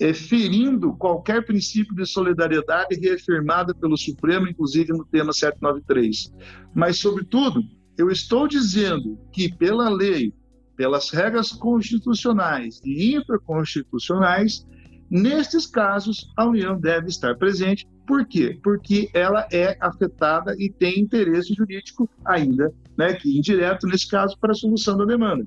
é 0.00 0.14
ferindo 0.14 0.92
qualquer 0.94 1.44
princípio 1.44 1.94
de 1.94 2.06
solidariedade 2.06 2.98
reafirmada 3.00 3.74
pelo 3.74 3.96
Supremo, 3.96 4.48
inclusive 4.48 4.92
no 4.92 5.04
tema 5.04 5.32
793. 5.32 6.32
Mas, 6.74 6.98
sobretudo, 6.98 7.62
eu 7.96 8.10
estou 8.10 8.46
dizendo 8.46 9.18
que, 9.32 9.52
pela 9.52 9.88
lei, 9.88 10.32
pelas 10.76 11.10
regras 11.10 11.50
constitucionais 11.50 12.80
e 12.84 13.16
infraconstitucionais, 13.16 14.64
nestes 15.10 15.66
casos, 15.66 16.32
a 16.36 16.46
União 16.46 16.78
deve 16.78 17.08
estar 17.08 17.36
presente 17.36 17.86
por 18.06 18.24
quê? 18.24 18.58
Porque 18.62 19.10
ela 19.12 19.46
é 19.52 19.76
afetada 19.80 20.54
e 20.58 20.70
tem 20.70 21.00
interesse 21.00 21.52
jurídico 21.52 22.08
ainda, 22.24 22.72
né, 22.96 23.12
que 23.12 23.36
indireto 23.36 23.86
nesse 23.86 24.08
caso 24.08 24.38
para 24.40 24.52
a 24.52 24.54
solução 24.54 24.96
da 24.96 25.04
demanda. 25.04 25.46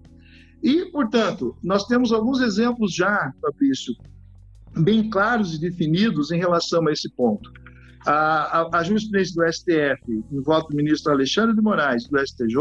E, 0.61 0.85
portanto, 0.91 1.57
nós 1.63 1.87
temos 1.87 2.11
alguns 2.11 2.39
exemplos 2.39 2.93
já, 2.93 3.33
Fabrício, 3.41 3.95
bem 4.77 5.09
claros 5.09 5.53
e 5.55 5.59
definidos 5.59 6.31
em 6.31 6.39
relação 6.39 6.87
a 6.87 6.91
esse 6.91 7.09
ponto. 7.09 7.51
A, 8.05 8.61
a, 8.61 8.79
a 8.79 8.83
jurisprudência 8.83 9.35
do 9.35 9.51
STF, 9.51 10.23
em 10.31 10.41
voto 10.41 10.69
do 10.69 10.75
ministro 10.75 11.11
Alexandre 11.11 11.55
de 11.55 11.61
Moraes, 11.61 12.07
do 12.07 12.17
STJ, 12.19 12.57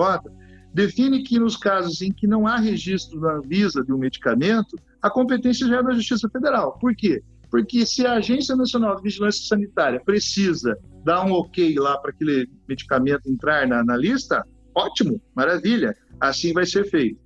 define 0.72 1.22
que 1.22 1.38
nos 1.38 1.56
casos 1.56 2.00
em 2.02 2.12
que 2.12 2.26
não 2.26 2.46
há 2.46 2.56
registro 2.56 3.20
na 3.20 3.34
Anvisa 3.34 3.82
de 3.82 3.92
um 3.92 3.98
medicamento, 3.98 4.76
a 5.00 5.10
competência 5.10 5.66
já 5.66 5.78
é 5.78 5.82
da 5.82 5.92
Justiça 5.92 6.28
Federal. 6.28 6.78
Por 6.78 6.94
quê? 6.94 7.22
Porque 7.50 7.84
se 7.84 8.06
a 8.06 8.14
Agência 8.14 8.54
Nacional 8.54 8.96
de 8.96 9.02
Vigilância 9.02 9.46
Sanitária 9.46 10.00
precisa 10.04 10.76
dar 11.04 11.24
um 11.24 11.32
ok 11.32 11.74
lá 11.76 11.98
para 11.98 12.10
aquele 12.10 12.48
medicamento 12.68 13.28
entrar 13.28 13.66
na, 13.66 13.82
na 13.82 13.96
lista, 13.96 14.44
ótimo, 14.74 15.20
maravilha, 15.34 15.96
assim 16.20 16.52
vai 16.52 16.66
ser 16.66 16.88
feito. 16.88 17.18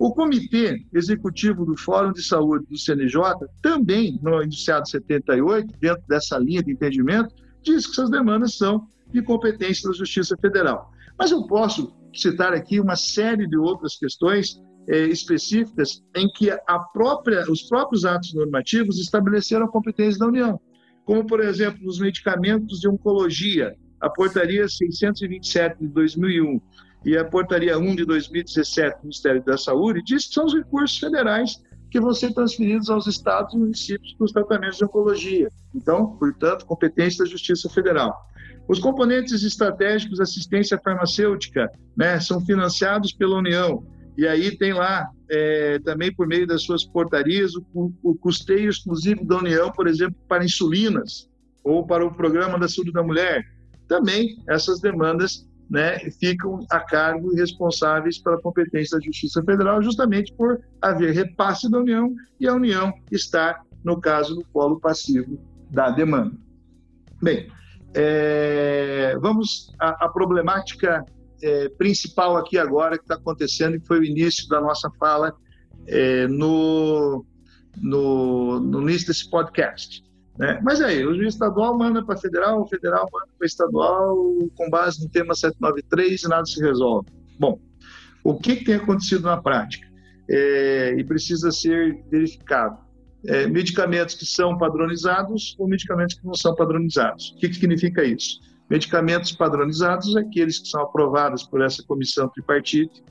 O 0.00 0.14
Comitê 0.14 0.82
Executivo 0.94 1.66
do 1.66 1.76
Fórum 1.76 2.10
de 2.10 2.22
Saúde 2.22 2.64
do 2.70 2.78
CNJ, 2.78 3.20
também 3.60 4.18
no 4.22 4.40
enunciado 4.40 4.88
78, 4.88 5.74
dentro 5.78 6.02
dessa 6.08 6.38
linha 6.38 6.62
de 6.62 6.72
entendimento, 6.72 7.34
diz 7.62 7.84
que 7.84 7.92
essas 7.92 8.08
demandas 8.08 8.56
são 8.56 8.88
de 9.12 9.20
competência 9.20 9.90
da 9.90 9.94
Justiça 9.94 10.34
Federal. 10.40 10.90
Mas 11.18 11.30
eu 11.32 11.46
posso 11.46 11.94
citar 12.14 12.54
aqui 12.54 12.80
uma 12.80 12.96
série 12.96 13.46
de 13.46 13.58
outras 13.58 13.98
questões 13.98 14.58
é, 14.88 15.04
específicas 15.04 16.02
em 16.16 16.26
que 16.32 16.50
a 16.50 16.78
própria, 16.78 17.44
os 17.50 17.64
próprios 17.64 18.06
atos 18.06 18.32
normativos 18.32 18.98
estabeleceram 18.98 19.66
a 19.66 19.70
competência 19.70 20.18
da 20.18 20.28
União, 20.28 20.58
como, 21.04 21.26
por 21.26 21.40
exemplo, 21.40 21.84
nos 21.84 22.00
medicamentos 22.00 22.80
de 22.80 22.88
oncologia, 22.88 23.76
a 24.00 24.08
Portaria 24.08 24.66
627 24.66 25.78
de 25.78 25.88
2001 25.88 26.58
e 27.04 27.16
a 27.16 27.24
Portaria 27.24 27.78
1 27.78 27.96
de 27.96 28.04
2017 28.04 28.98
do 28.98 29.02
Ministério 29.04 29.42
da 29.42 29.56
Saúde 29.56 30.02
diz 30.02 30.26
que 30.26 30.34
são 30.34 30.44
os 30.44 30.54
recursos 30.54 30.98
federais 30.98 31.60
que 31.90 32.00
vão 32.00 32.14
ser 32.14 32.32
transferidos 32.32 32.88
aos 32.88 33.06
estados 33.06 33.52
e 33.54 33.58
municípios 33.58 34.14
para 34.14 34.24
os 34.24 34.32
tratamentos 34.32 34.78
de 34.78 34.84
oncologia. 34.84 35.48
Então, 35.74 36.16
portanto, 36.16 36.64
competência 36.64 37.24
da 37.24 37.30
Justiça 37.30 37.68
Federal. 37.68 38.14
Os 38.68 38.78
componentes 38.78 39.42
estratégicos 39.42 40.18
da 40.18 40.24
assistência 40.24 40.78
farmacêutica 40.78 41.68
né, 41.96 42.20
são 42.20 42.40
financiados 42.40 43.12
pela 43.12 43.38
União. 43.38 43.84
E 44.16 44.26
aí 44.28 44.56
tem 44.56 44.72
lá, 44.72 45.08
é, 45.28 45.80
também 45.80 46.14
por 46.14 46.28
meio 46.28 46.46
das 46.46 46.62
suas 46.62 46.84
portarias, 46.84 47.52
o, 47.74 47.92
o 48.02 48.14
custeio 48.14 48.70
exclusivo 48.70 49.24
da 49.24 49.38
União, 49.38 49.72
por 49.72 49.88
exemplo, 49.88 50.16
para 50.28 50.44
insulinas 50.44 51.28
ou 51.64 51.84
para 51.84 52.06
o 52.06 52.14
Programa 52.14 52.58
da 52.58 52.68
Saúde 52.68 52.92
da 52.92 53.02
Mulher. 53.02 53.42
Também 53.88 54.40
essas 54.48 54.80
demandas 54.80 55.49
né, 55.70 55.98
ficam 56.18 56.66
a 56.68 56.80
cargo 56.80 57.32
e 57.32 57.36
responsáveis 57.36 58.18
pela 58.18 58.40
competência 58.40 58.98
da 58.98 59.04
Justiça 59.04 59.42
Federal, 59.44 59.80
justamente 59.80 60.34
por 60.34 60.60
haver 60.82 61.14
repasse 61.14 61.70
da 61.70 61.78
União 61.78 62.12
e 62.40 62.48
a 62.48 62.54
União 62.54 62.92
estar, 63.10 63.62
no 63.84 64.00
caso, 64.00 64.34
no 64.34 64.44
polo 64.46 64.80
passivo 64.80 65.38
da 65.70 65.90
demanda. 65.90 66.36
Bem, 67.22 67.48
é, 67.94 69.16
vamos 69.20 69.72
à, 69.78 70.06
à 70.06 70.08
problemática 70.08 71.04
é, 71.42 71.68
principal 71.68 72.36
aqui 72.36 72.58
agora 72.58 72.96
que 72.96 73.04
está 73.04 73.14
acontecendo, 73.14 73.80
que 73.80 73.86
foi 73.86 74.00
o 74.00 74.04
início 74.04 74.48
da 74.48 74.60
nossa 74.60 74.90
fala 74.98 75.32
é, 75.86 76.26
no, 76.26 77.24
no, 77.80 78.58
no 78.58 78.82
início 78.82 79.06
desse 79.06 79.30
podcast. 79.30 80.02
Né? 80.40 80.58
Mas 80.62 80.80
aí, 80.80 81.04
o 81.04 81.14
juiz 81.14 81.34
estadual 81.34 81.76
manda 81.76 82.02
para 82.02 82.16
federal, 82.16 82.62
o 82.62 82.66
federal 82.66 83.06
manda 83.12 83.28
para 83.36 83.46
estadual 83.46 84.16
com 84.56 84.70
base 84.70 85.04
no 85.04 85.10
tema 85.10 85.34
793 85.34 86.22
e 86.22 86.28
nada 86.28 86.46
se 86.46 86.58
resolve. 86.62 87.10
Bom, 87.38 87.60
o 88.24 88.38
que, 88.38 88.56
que 88.56 88.64
tem 88.64 88.76
acontecido 88.76 89.24
na 89.24 89.36
prática? 89.36 89.86
É, 90.30 90.94
e 90.96 91.04
precisa 91.04 91.52
ser 91.52 92.02
verificado. 92.10 92.78
É, 93.26 93.46
medicamentos 93.48 94.14
que 94.14 94.24
são 94.24 94.56
padronizados 94.56 95.54
ou 95.58 95.68
medicamentos 95.68 96.18
que 96.18 96.24
não 96.24 96.32
são 96.32 96.54
padronizados. 96.54 97.32
O 97.32 97.36
que, 97.36 97.50
que 97.50 97.56
significa 97.56 98.02
isso? 98.02 98.40
Medicamentos 98.70 99.32
padronizados 99.32 100.16
aqueles 100.16 100.58
que 100.58 100.68
são 100.68 100.80
aprovados 100.80 101.42
por 101.42 101.60
essa 101.60 101.82
comissão 101.82 102.30
tripartite 102.30 103.04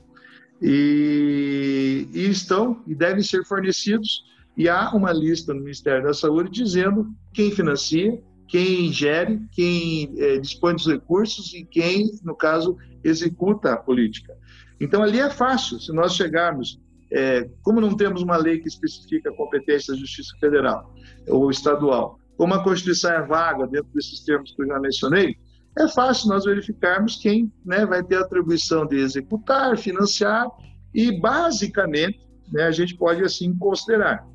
e, 0.60 2.08
e 2.12 2.28
estão 2.28 2.82
e 2.88 2.94
devem 2.94 3.22
ser 3.22 3.44
fornecidos 3.44 4.24
e 4.56 4.68
há 4.68 4.90
uma 4.92 5.12
lista 5.12 5.54
no 5.54 5.60
Ministério 5.60 6.04
da 6.04 6.14
Saúde 6.14 6.50
dizendo 6.50 7.06
quem 7.32 7.50
financia, 7.50 8.20
quem 8.48 8.92
gere, 8.92 9.40
quem 9.52 10.12
é, 10.18 10.38
dispõe 10.38 10.74
dos 10.74 10.86
recursos 10.86 11.54
e 11.54 11.64
quem, 11.64 12.10
no 12.24 12.34
caso, 12.34 12.76
executa 13.04 13.72
a 13.72 13.76
política. 13.76 14.36
Então, 14.80 15.02
ali 15.02 15.20
é 15.20 15.30
fácil, 15.30 15.78
se 15.78 15.92
nós 15.92 16.14
chegarmos, 16.14 16.80
é, 17.12 17.48
como 17.62 17.80
não 17.80 17.96
temos 17.96 18.22
uma 18.22 18.36
lei 18.36 18.58
que 18.58 18.68
especifica 18.68 19.30
a 19.30 19.36
competência 19.36 19.94
da 19.94 20.00
Justiça 20.00 20.36
Federal 20.40 20.92
ou 21.28 21.50
estadual, 21.50 22.18
como 22.36 22.54
a 22.54 22.64
Constituição 22.64 23.12
é 23.12 23.22
vaga 23.22 23.66
dentro 23.66 23.90
desses 23.94 24.24
termos 24.24 24.52
que 24.52 24.62
eu 24.62 24.66
já 24.66 24.80
mencionei, 24.80 25.36
é 25.78 25.86
fácil 25.86 26.28
nós 26.28 26.44
verificarmos 26.44 27.16
quem 27.16 27.52
né, 27.64 27.86
vai 27.86 28.02
ter 28.02 28.16
a 28.16 28.20
atribuição 28.20 28.84
de 28.86 28.96
executar, 28.96 29.78
financiar 29.78 30.46
e, 30.92 31.12
basicamente, 31.20 32.20
né, 32.52 32.64
a 32.64 32.72
gente 32.72 32.96
pode 32.96 33.22
assim 33.22 33.56
considerar 33.56 34.26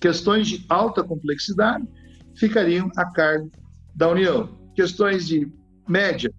Questões 0.00 0.48
de 0.48 0.64
alta 0.68 1.04
complexidade 1.04 1.86
ficariam 2.34 2.90
a 2.96 3.04
cargo 3.12 3.50
da 3.94 4.08
União. 4.08 4.58
Questões 4.74 5.26
de 5.26 5.50
média 5.86 6.32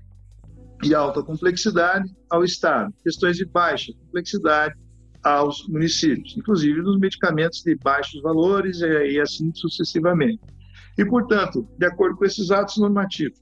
e 0.84 0.96
alta 0.96 1.22
complexidade 1.22 2.10
ao 2.30 2.44
Estado. 2.44 2.92
Questões 3.04 3.38
de 3.38 3.46
baixa 3.46 3.94
complexidade 3.94 4.76
aos 5.24 5.68
municípios, 5.68 6.36
inclusive 6.36 6.82
nos 6.82 7.00
medicamentos 7.00 7.62
de 7.62 7.76
baixos 7.76 8.22
valores 8.24 8.82
e 8.82 9.20
assim 9.20 9.54
sucessivamente. 9.54 10.42
E, 10.98 11.06
portanto, 11.06 11.68
de 11.78 11.86
acordo 11.86 12.18
com 12.18 12.26
esses 12.26 12.50
atos 12.50 12.78
normativos, 12.78 13.40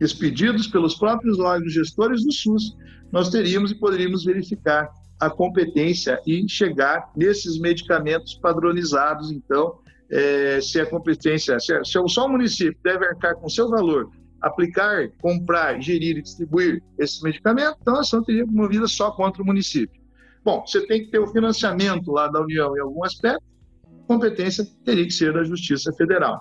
expedidos 0.00 0.68
pelos 0.68 0.94
próprios 0.94 1.40
órgãos 1.40 1.72
gestores 1.72 2.24
do 2.24 2.32
SUS, 2.32 2.76
nós 3.10 3.30
teríamos 3.30 3.72
e 3.72 3.74
poderíamos 3.74 4.24
verificar 4.24 4.88
a 5.18 5.30
competência 5.30 6.20
e 6.26 6.48
chegar 6.48 7.10
nesses 7.16 7.58
medicamentos 7.58 8.34
padronizados. 8.34 9.30
Então, 9.32 9.78
é, 10.10 10.60
se 10.60 10.80
a 10.80 10.86
competência, 10.86 11.58
se, 11.58 11.72
só 11.84 12.26
o 12.26 12.28
município 12.28 12.78
deve 12.82 13.06
arcar 13.06 13.36
com 13.36 13.48
seu 13.48 13.68
valor, 13.68 14.10
aplicar, 14.40 15.08
comprar, 15.20 15.80
gerir 15.80 16.18
e 16.18 16.22
distribuir 16.22 16.82
esses 16.98 17.20
medicamentos, 17.22 17.78
então 17.80 17.96
a 17.96 18.00
ação 18.00 18.22
teria 18.22 18.46
movida 18.46 18.86
só 18.86 19.10
contra 19.10 19.42
o 19.42 19.46
município. 19.46 20.00
Bom, 20.44 20.64
você 20.64 20.86
tem 20.86 21.04
que 21.04 21.10
ter 21.10 21.18
o 21.18 21.26
financiamento 21.26 22.12
lá 22.12 22.28
da 22.28 22.40
União 22.40 22.76
em 22.76 22.80
algum 22.80 23.04
aspecto, 23.04 23.42
competência 24.06 24.64
teria 24.84 25.04
que 25.04 25.10
ser 25.10 25.32
da 25.32 25.42
Justiça 25.42 25.92
Federal. 25.94 26.40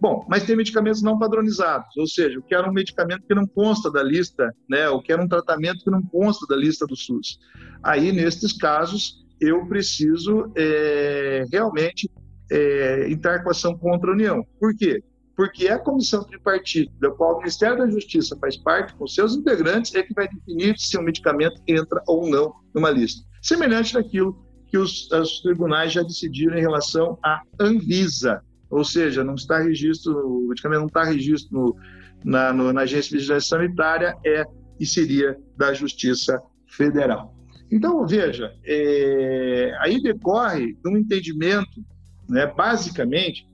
Bom, 0.00 0.24
mas 0.28 0.44
tem 0.44 0.54
medicamentos 0.54 1.02
não 1.02 1.18
padronizados, 1.18 1.96
ou 1.96 2.06
seja, 2.06 2.38
o 2.38 2.42
que 2.42 2.54
era 2.54 2.68
um 2.68 2.72
medicamento 2.72 3.26
que 3.26 3.34
não 3.34 3.46
consta 3.46 3.90
da 3.90 4.02
lista, 4.02 4.54
né, 4.68 4.88
o 4.88 5.02
que 5.02 5.12
era 5.12 5.22
um 5.22 5.26
tratamento 5.26 5.82
que 5.82 5.90
não 5.90 6.02
consta 6.02 6.46
da 6.46 6.56
lista 6.56 6.86
do 6.86 6.94
SUS. 6.94 7.38
Aí, 7.82 8.12
nestes 8.12 8.52
casos, 8.52 9.26
eu 9.40 9.66
preciso 9.66 10.52
é, 10.56 11.44
realmente 11.50 12.08
é, 12.50 13.10
entrar 13.10 13.42
com 13.42 13.50
ação 13.50 13.76
contra 13.76 14.10
a 14.10 14.14
União. 14.14 14.44
Por 14.60 14.74
quê? 14.76 15.02
Porque 15.36 15.68
é 15.68 15.72
a 15.72 15.78
comissão 15.78 16.24
tripartite, 16.24 16.92
da 17.00 17.10
qual 17.10 17.34
o 17.34 17.38
Ministério 17.38 17.78
da 17.78 17.90
Justiça 17.90 18.36
faz 18.40 18.56
parte, 18.56 18.94
com 18.94 19.06
seus 19.06 19.36
integrantes, 19.36 19.94
é 19.94 20.02
que 20.02 20.14
vai 20.14 20.28
definir 20.28 20.76
se 20.78 20.98
um 20.98 21.02
medicamento 21.02 21.60
entra 21.66 22.02
ou 22.06 22.28
não 22.28 22.52
numa 22.74 22.90
lista. 22.90 23.24
Semelhante 23.42 23.94
daquilo 23.94 24.36
que 24.66 24.76
os, 24.76 25.10
os 25.10 25.40
tribunais 25.40 25.92
já 25.92 26.02
decidiram 26.02 26.56
em 26.56 26.60
relação 26.60 27.18
à 27.24 27.40
Anvisa, 27.60 28.42
ou 28.70 28.84
seja, 28.84 29.24
não 29.24 29.34
está 29.34 29.58
registro, 29.58 30.12
o 30.14 30.48
medicamento 30.48 30.80
não 30.80 30.86
está 30.86 31.04
registro 31.04 31.52
no, 31.52 31.76
na, 32.24 32.52
no, 32.52 32.72
na 32.72 32.82
Agência 32.82 33.10
de 33.10 33.16
Vigilância 33.18 33.56
Sanitária, 33.56 34.16
é 34.24 34.44
e 34.78 34.86
seria 34.86 35.36
da 35.56 35.72
Justiça 35.72 36.40
Federal. 36.66 37.34
Então, 37.70 38.06
veja, 38.06 38.54
é, 38.64 39.76
aí 39.80 40.00
decorre 40.00 40.76
um 40.86 40.96
entendimento, 40.96 41.84
né, 42.28 42.46
basicamente, 42.46 43.46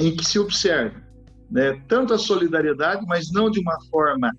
em 0.00 0.14
que 0.14 0.24
se 0.24 0.38
observa 0.38 1.00
né, 1.50 1.80
tanto 1.88 2.14
a 2.14 2.18
solidariedade, 2.18 3.04
mas 3.06 3.30
não 3.32 3.50
de 3.50 3.60
uma 3.60 3.78
forma 3.90 4.30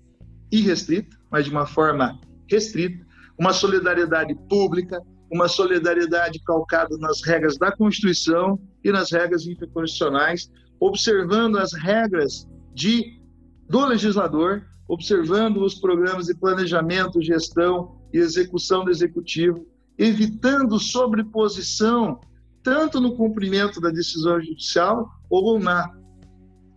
irrestrita, 0.50 1.16
mas 1.30 1.46
de 1.46 1.50
uma 1.50 1.66
forma 1.66 2.18
restrita, 2.48 3.04
uma 3.38 3.52
solidariedade 3.52 4.34
pública, 4.48 5.00
uma 5.32 5.48
solidariedade 5.48 6.38
calcada 6.44 6.96
nas 6.98 7.22
regras 7.24 7.56
da 7.56 7.74
Constituição 7.74 8.60
e 8.84 8.92
nas 8.92 9.10
regras 9.10 9.46
interconstitucionais, 9.46 10.50
observando 10.78 11.56
as 11.56 11.72
regras 11.72 12.46
de, 12.74 13.18
do 13.66 13.86
legislador, 13.86 14.62
observando 14.86 15.64
os 15.64 15.76
programas 15.76 16.26
de 16.26 16.34
planejamento, 16.34 17.22
gestão 17.22 17.98
e 18.12 18.18
execução 18.18 18.84
do 18.84 18.90
executivo, 18.90 19.66
evitando 19.96 20.78
sobreposição 20.78 22.20
tanto 22.62 23.00
no 23.00 23.16
cumprimento 23.16 23.80
da 23.80 23.88
decisão 23.88 24.38
judicial 24.38 25.08
ou 25.30 25.58
na, 25.58 25.90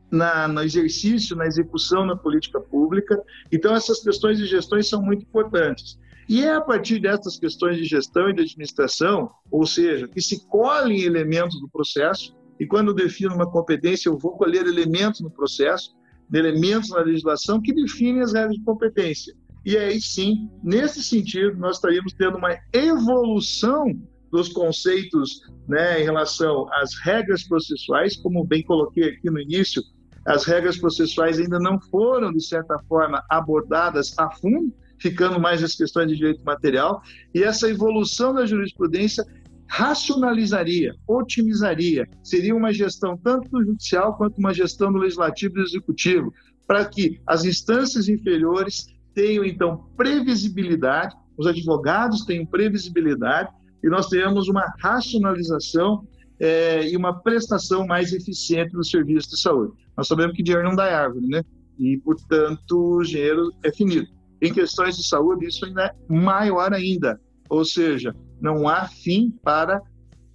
na, 0.09 0.47
no 0.47 0.61
exercício, 0.61 1.35
na 1.35 1.45
execução 1.45 2.05
na 2.05 2.15
política 2.15 2.59
pública. 2.59 3.21
Então, 3.51 3.75
essas 3.75 4.01
questões 4.01 4.37
de 4.37 4.45
gestões 4.45 4.87
são 4.87 5.01
muito 5.01 5.23
importantes. 5.23 5.99
E 6.27 6.43
é 6.43 6.55
a 6.55 6.61
partir 6.61 6.99
dessas 6.99 7.37
questões 7.37 7.77
de 7.77 7.83
gestão 7.83 8.29
e 8.29 8.33
de 8.33 8.41
administração, 8.41 9.29
ou 9.51 9.65
seja, 9.65 10.07
que 10.07 10.21
se 10.21 10.45
colhem 10.47 11.01
elementos 11.01 11.59
do 11.59 11.69
processo, 11.69 12.35
e 12.59 12.65
quando 12.65 12.89
eu 12.89 12.95
defino 12.95 13.35
uma 13.35 13.49
competência, 13.49 14.09
eu 14.09 14.17
vou 14.17 14.31
colher 14.31 14.65
elementos 14.65 15.21
no 15.21 15.29
processo, 15.29 15.95
elementos 16.33 16.89
na 16.89 17.01
legislação 17.01 17.61
que 17.61 17.73
definem 17.73 18.21
as 18.21 18.33
regras 18.33 18.55
de 18.55 18.63
competência. 18.63 19.35
E 19.63 19.77
aí 19.77 19.99
sim, 19.99 20.49
nesse 20.63 21.03
sentido, 21.03 21.57
nós 21.57 21.77
estaríamos 21.77 22.13
tendo 22.13 22.37
uma 22.37 22.57
evolução 22.73 23.85
dos 24.31 24.49
conceitos 24.49 25.41
né, 25.67 26.01
em 26.01 26.03
relação 26.03 26.67
às 26.73 26.95
regras 27.03 27.47
processuais, 27.47 28.17
como 28.17 28.45
bem 28.45 28.63
coloquei 28.63 29.09
aqui 29.09 29.29
no 29.29 29.39
início, 29.39 29.81
as 30.25 30.43
regras 30.43 30.77
processuais 30.77 31.39
ainda 31.39 31.59
não 31.59 31.79
foram, 31.79 32.31
de 32.31 32.43
certa 32.43 32.79
forma, 32.87 33.23
abordadas 33.29 34.17
a 34.17 34.29
fundo, 34.31 34.73
ficando 35.09 35.39
mais 35.39 35.63
as 35.63 35.75
questões 35.75 36.07
de 36.07 36.15
direito 36.15 36.43
material, 36.43 36.99
e 37.33 37.43
essa 37.43 37.69
evolução 37.69 38.33
da 38.33 38.43
jurisprudência 38.43 39.23
racionalizaria, 39.67 40.95
otimizaria, 41.07 42.07
seria 42.23 42.55
uma 42.55 42.73
gestão 42.73 43.15
tanto 43.15 43.47
do 43.49 43.63
judicial 43.63 44.17
quanto 44.17 44.39
uma 44.39 44.51
gestão 44.51 44.91
do 44.91 44.97
legislativo 44.97 45.53
e 45.53 45.57
do 45.57 45.67
executivo, 45.67 46.33
para 46.65 46.83
que 46.85 47.21
as 47.27 47.45
instâncias 47.45 48.09
inferiores 48.09 48.87
tenham 49.13 49.45
então 49.45 49.89
previsibilidade, 49.95 51.15
os 51.37 51.45
advogados 51.45 52.25
tenham 52.25 52.45
previsibilidade 52.45 53.49
e 53.83 53.87
nós 53.87 54.07
tenhamos 54.07 54.47
uma 54.47 54.65
racionalização 54.79 56.07
é, 56.39 56.89
e 56.89 56.97
uma 56.97 57.21
prestação 57.21 57.85
mais 57.85 58.11
eficiente 58.11 58.71
do 58.71 58.83
serviço 58.83 59.29
de 59.29 59.39
saúde. 59.39 59.73
Nós 59.95 60.07
sabemos 60.07 60.35
que 60.35 60.41
dinheiro 60.41 60.67
não 60.67 60.75
dá 60.75 60.85
árvore, 60.85 61.27
né? 61.27 61.43
E, 61.77 61.97
portanto, 61.97 62.97
o 62.97 63.03
dinheiro 63.03 63.51
é 63.63 63.71
finito. 63.71 64.14
Em 64.45 64.53
questões 64.53 64.95
de 64.95 65.07
saúde, 65.07 65.47
isso 65.47 65.65
ainda 65.65 65.85
é 65.85 65.95
maior 66.07 66.71
ainda. 66.73 67.19
Ou 67.49 67.65
seja, 67.65 68.15
não 68.39 68.67
há 68.67 68.87
fim 68.87 69.31
para 69.43 69.81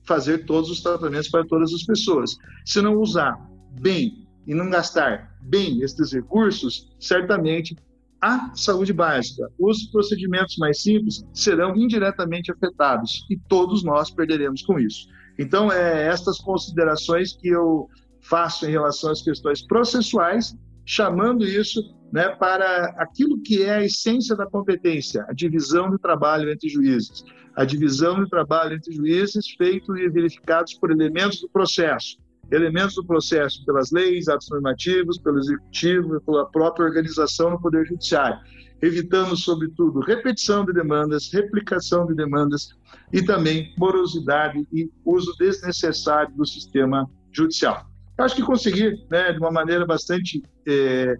fazer 0.02 0.44
todos 0.46 0.68
os 0.68 0.82
tratamentos 0.82 1.28
para 1.28 1.46
todas 1.46 1.72
as 1.72 1.84
pessoas. 1.84 2.36
Se 2.64 2.82
não 2.82 2.96
usar 2.96 3.38
bem 3.80 4.26
e 4.46 4.54
não 4.54 4.68
gastar 4.68 5.36
bem 5.42 5.80
esses 5.82 6.12
recursos, 6.12 6.92
certamente 6.98 7.76
a 8.20 8.52
saúde 8.54 8.92
básica, 8.92 9.48
os 9.58 9.84
procedimentos 9.86 10.56
mais 10.58 10.82
simples 10.82 11.24
serão 11.32 11.76
indiretamente 11.76 12.50
afetados 12.50 13.24
e 13.30 13.38
todos 13.48 13.84
nós 13.84 14.10
perderemos 14.10 14.62
com 14.62 14.78
isso. 14.78 15.06
Então, 15.38 15.70
é 15.70 16.08
estas 16.08 16.38
considerações 16.38 17.32
que 17.32 17.48
eu 17.48 17.88
faço 18.20 18.66
em 18.66 18.70
relação 18.70 19.10
às 19.10 19.22
questões 19.22 19.64
processuais, 19.66 20.54
chamando 20.84 21.44
isso 21.44 21.80
né, 22.12 22.28
para 22.28 22.86
aquilo 22.98 23.40
que 23.40 23.62
é 23.62 23.74
a 23.74 23.84
essência 23.84 24.34
da 24.34 24.46
competência, 24.46 25.24
a 25.28 25.32
divisão 25.32 25.90
do 25.90 25.98
trabalho 25.98 26.50
entre 26.50 26.68
juízes. 26.68 27.24
A 27.54 27.64
divisão 27.64 28.20
do 28.20 28.28
trabalho 28.28 28.74
entre 28.74 28.92
juízes 28.92 29.50
feito 29.56 29.96
e 29.96 30.08
verificados 30.08 30.74
por 30.74 30.90
elementos 30.90 31.40
do 31.40 31.48
processo. 31.48 32.16
Elementos 32.50 32.96
do 32.96 33.04
processo 33.04 33.64
pelas 33.64 33.92
leis, 33.92 34.28
atos 34.28 34.48
normativos, 34.50 35.18
pelo 35.18 35.38
executivo, 35.38 36.20
pela 36.22 36.50
própria 36.50 36.86
organização 36.86 37.50
no 37.50 37.60
Poder 37.60 37.86
Judiciário, 37.86 38.40
evitando, 38.82 39.36
sobretudo, 39.36 40.00
repetição 40.00 40.64
de 40.64 40.72
demandas, 40.72 41.30
replicação 41.32 42.06
de 42.06 42.14
demandas 42.14 42.70
e 43.12 43.22
também 43.22 43.72
morosidade 43.78 44.66
e 44.72 44.90
uso 45.04 45.32
desnecessário 45.38 46.34
do 46.34 46.46
sistema 46.46 47.08
judicial. 47.32 47.89
Acho 48.20 48.36
que 48.36 48.42
consegui, 48.42 49.02
né, 49.10 49.32
de 49.32 49.38
uma 49.38 49.50
maneira 49.50 49.86
bastante, 49.86 50.42
é, 50.66 51.16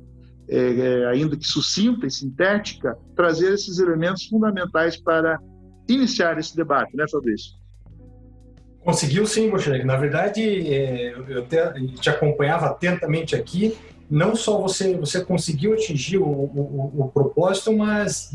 é, 0.48 1.06
ainda 1.06 1.36
que 1.36 1.46
sucinta 1.46 2.06
e 2.06 2.10
sintética, 2.10 2.96
trazer 3.16 3.54
esses 3.54 3.78
elementos 3.78 4.26
fundamentais 4.26 4.96
para 4.96 5.40
iniciar 5.88 6.38
esse 6.38 6.54
debate, 6.54 6.94
né, 6.96 7.06
Fabrício? 7.10 7.58
Conseguiu 8.84 9.26
sim, 9.26 9.50
Bochek. 9.50 9.84
Na 9.84 9.96
verdade, 9.96 10.42
é, 10.42 11.12
eu 11.28 11.46
te, 11.46 11.56
te, 12.00 12.10
acompanhava 12.10 12.66
atentamente 12.66 13.36
aqui. 13.36 13.76
Não 14.10 14.34
só 14.34 14.60
você, 14.60 14.96
você 14.96 15.24
conseguiu 15.24 15.74
atingir 15.74 16.18
o, 16.18 16.26
o, 16.26 16.92
o 16.98 17.08
propósito, 17.08 17.76
mas 17.76 18.30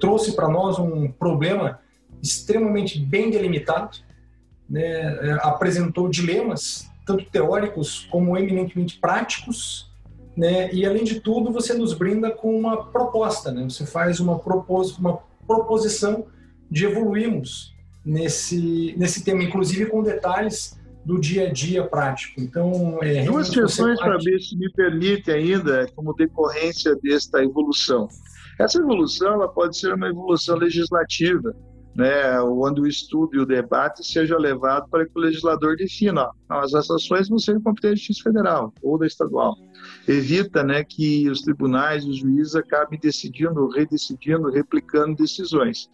trouxe 0.00 0.34
para 0.34 0.48
nós 0.48 0.78
um 0.78 1.10
problema 1.10 1.80
extremamente 2.22 2.98
bem 2.98 3.30
delimitado. 3.30 3.98
Né? 4.70 4.82
É, 4.82 5.32
apresentou 5.42 6.08
dilemas 6.08 6.88
tanto 7.06 7.24
teóricos 7.30 8.06
como 8.10 8.36
eminentemente 8.36 8.98
práticos, 8.98 9.90
né? 10.36 10.70
E 10.72 10.84
além 10.84 11.04
de 11.04 11.20
tudo, 11.20 11.52
você 11.52 11.72
nos 11.72 11.94
brinda 11.94 12.30
com 12.30 12.58
uma 12.58 12.84
proposta, 12.84 13.50
né? 13.52 13.64
Você 13.64 13.86
faz 13.86 14.20
uma, 14.20 14.38
propos 14.38 14.98
uma 14.98 15.20
proposição 15.46 16.26
de 16.70 16.84
evoluirmos 16.84 17.74
nesse 18.04 18.94
nesse 18.98 19.24
tema, 19.24 19.44
inclusive 19.44 19.86
com 19.86 20.02
detalhes 20.02 20.78
do 21.04 21.20
dia 21.20 21.46
a 21.46 21.52
dia 21.52 21.84
prático. 21.84 22.40
Então, 22.40 22.98
é, 23.00 23.24
duas 23.24 23.48
questões 23.48 23.96
para 24.00 24.18
ver 24.18 24.40
se 24.40 24.56
me 24.58 24.68
permite 24.72 25.30
ainda, 25.30 25.86
como 25.94 26.12
decorrência 26.12 26.96
desta 26.96 27.42
evolução. 27.44 28.08
Essa 28.58 28.80
evolução 28.80 29.34
ela 29.34 29.48
pode 29.48 29.78
ser 29.78 29.94
uma 29.94 30.08
evolução 30.08 30.56
legislativa, 30.56 31.54
né, 31.96 32.38
onde 32.42 32.82
o 32.82 32.86
estudo 32.86 33.36
e 33.36 33.40
o 33.40 33.46
debate 33.46 34.06
seja 34.06 34.36
levado 34.36 34.86
para 34.90 35.06
que 35.06 35.12
o 35.16 35.20
legislador 35.20 35.76
defina, 35.76 36.28
as 36.48 36.74
ações 36.74 37.28
vão 37.28 37.38
ser 37.38 37.54
competência 37.62 37.90
da 37.90 37.96
Justiça 37.96 38.22
Federal 38.22 38.74
ou 38.82 38.98
da 38.98 39.06
estadual. 39.06 39.56
Evita 40.06 40.62
né, 40.62 40.84
que 40.84 41.28
os 41.30 41.40
tribunais, 41.40 42.04
os 42.04 42.18
juízes 42.18 42.54
acabem 42.54 42.98
decidindo, 43.00 43.68
redecidindo, 43.68 44.50
replicando 44.50 45.16
decisões. 45.16 45.88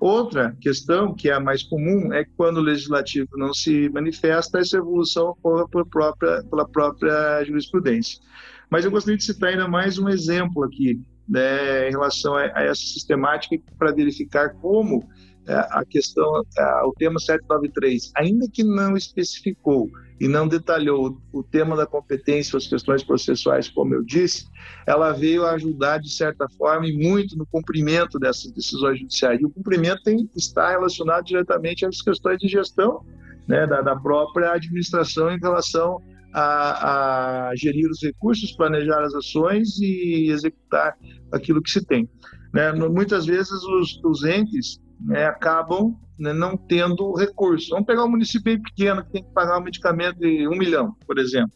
Outra 0.00 0.56
questão, 0.60 1.14
que 1.14 1.30
é 1.30 1.34
a 1.34 1.40
mais 1.40 1.62
comum, 1.62 2.12
é 2.12 2.24
que 2.24 2.32
quando 2.36 2.56
o 2.56 2.62
legislativo 2.62 3.28
não 3.36 3.54
se 3.54 3.88
manifesta, 3.90 4.58
essa 4.58 4.76
evolução 4.76 5.28
ocorre 5.28 5.68
por 5.70 5.86
própria, 5.86 6.42
pela 6.42 6.68
própria 6.68 7.44
jurisprudência. 7.44 8.20
Mas 8.68 8.84
eu 8.84 8.90
gostaria 8.90 9.16
de 9.16 9.24
citar 9.24 9.50
ainda 9.50 9.68
mais 9.68 9.98
um 9.98 10.08
exemplo 10.08 10.64
aqui, 10.64 11.00
né, 11.28 11.88
em 11.88 11.92
relação 11.92 12.34
a, 12.34 12.42
a 12.54 12.64
essa 12.64 12.82
sistemática 12.82 13.56
para 13.78 13.92
verificar 13.92 14.50
como 14.54 15.08
a 15.52 15.84
questão, 15.84 16.42
é, 16.58 16.82
o 16.84 16.92
tema 16.92 17.18
793, 17.18 18.12
ainda 18.16 18.46
que 18.50 18.64
não 18.64 18.96
especificou 18.96 19.90
e 20.20 20.28
não 20.28 20.48
detalhou 20.48 21.20
o 21.32 21.42
tema 21.42 21.76
da 21.76 21.86
competência, 21.86 22.56
as 22.56 22.66
questões 22.66 23.02
processuais, 23.02 23.68
como 23.68 23.94
eu 23.94 24.02
disse, 24.02 24.46
ela 24.86 25.12
veio 25.12 25.44
ajudar 25.44 25.98
de 25.98 26.10
certa 26.10 26.48
forma 26.56 26.86
e 26.86 26.96
muito 26.96 27.36
no 27.36 27.46
cumprimento 27.46 28.18
dessas 28.18 28.50
decisões 28.52 28.98
judiciais. 28.98 29.40
E 29.40 29.44
o 29.44 29.50
cumprimento 29.50 30.02
tem, 30.02 30.28
está 30.34 30.70
relacionado 30.70 31.24
diretamente 31.24 31.84
às 31.84 32.00
questões 32.00 32.38
de 32.38 32.48
gestão 32.48 33.04
né, 33.46 33.66
da, 33.66 33.82
da 33.82 33.96
própria 33.96 34.52
administração 34.52 35.30
em 35.30 35.38
relação 35.38 36.00
a, 36.32 37.48
a, 37.48 37.56
gerir 37.56 37.88
os 37.88 38.02
recursos, 38.02 38.52
planejar 38.52 39.02
as 39.02 39.14
ações 39.14 39.78
e 39.78 40.30
executar 40.30 40.96
aquilo 41.32 41.62
que 41.62 41.70
se 41.70 41.84
tem. 41.84 42.08
Né? 42.52 42.72
Muitas 42.72 43.26
vezes 43.26 43.52
os, 43.52 44.00
os 44.04 44.24
entes 44.24 44.80
né, 45.00 45.26
acabam 45.26 45.96
né, 46.18 46.32
não 46.32 46.56
tendo 46.56 47.14
recursos. 47.14 47.68
Vamos 47.68 47.86
pegar 47.86 48.04
um 48.04 48.10
município 48.10 48.44
bem 48.44 48.62
pequeno 48.62 49.04
que 49.04 49.12
tem 49.12 49.24
que 49.24 49.32
pagar 49.32 49.58
um 49.58 49.64
medicamento 49.64 50.18
de 50.18 50.46
um 50.48 50.56
milhão, 50.56 50.94
por 51.06 51.18
exemplo. 51.18 51.52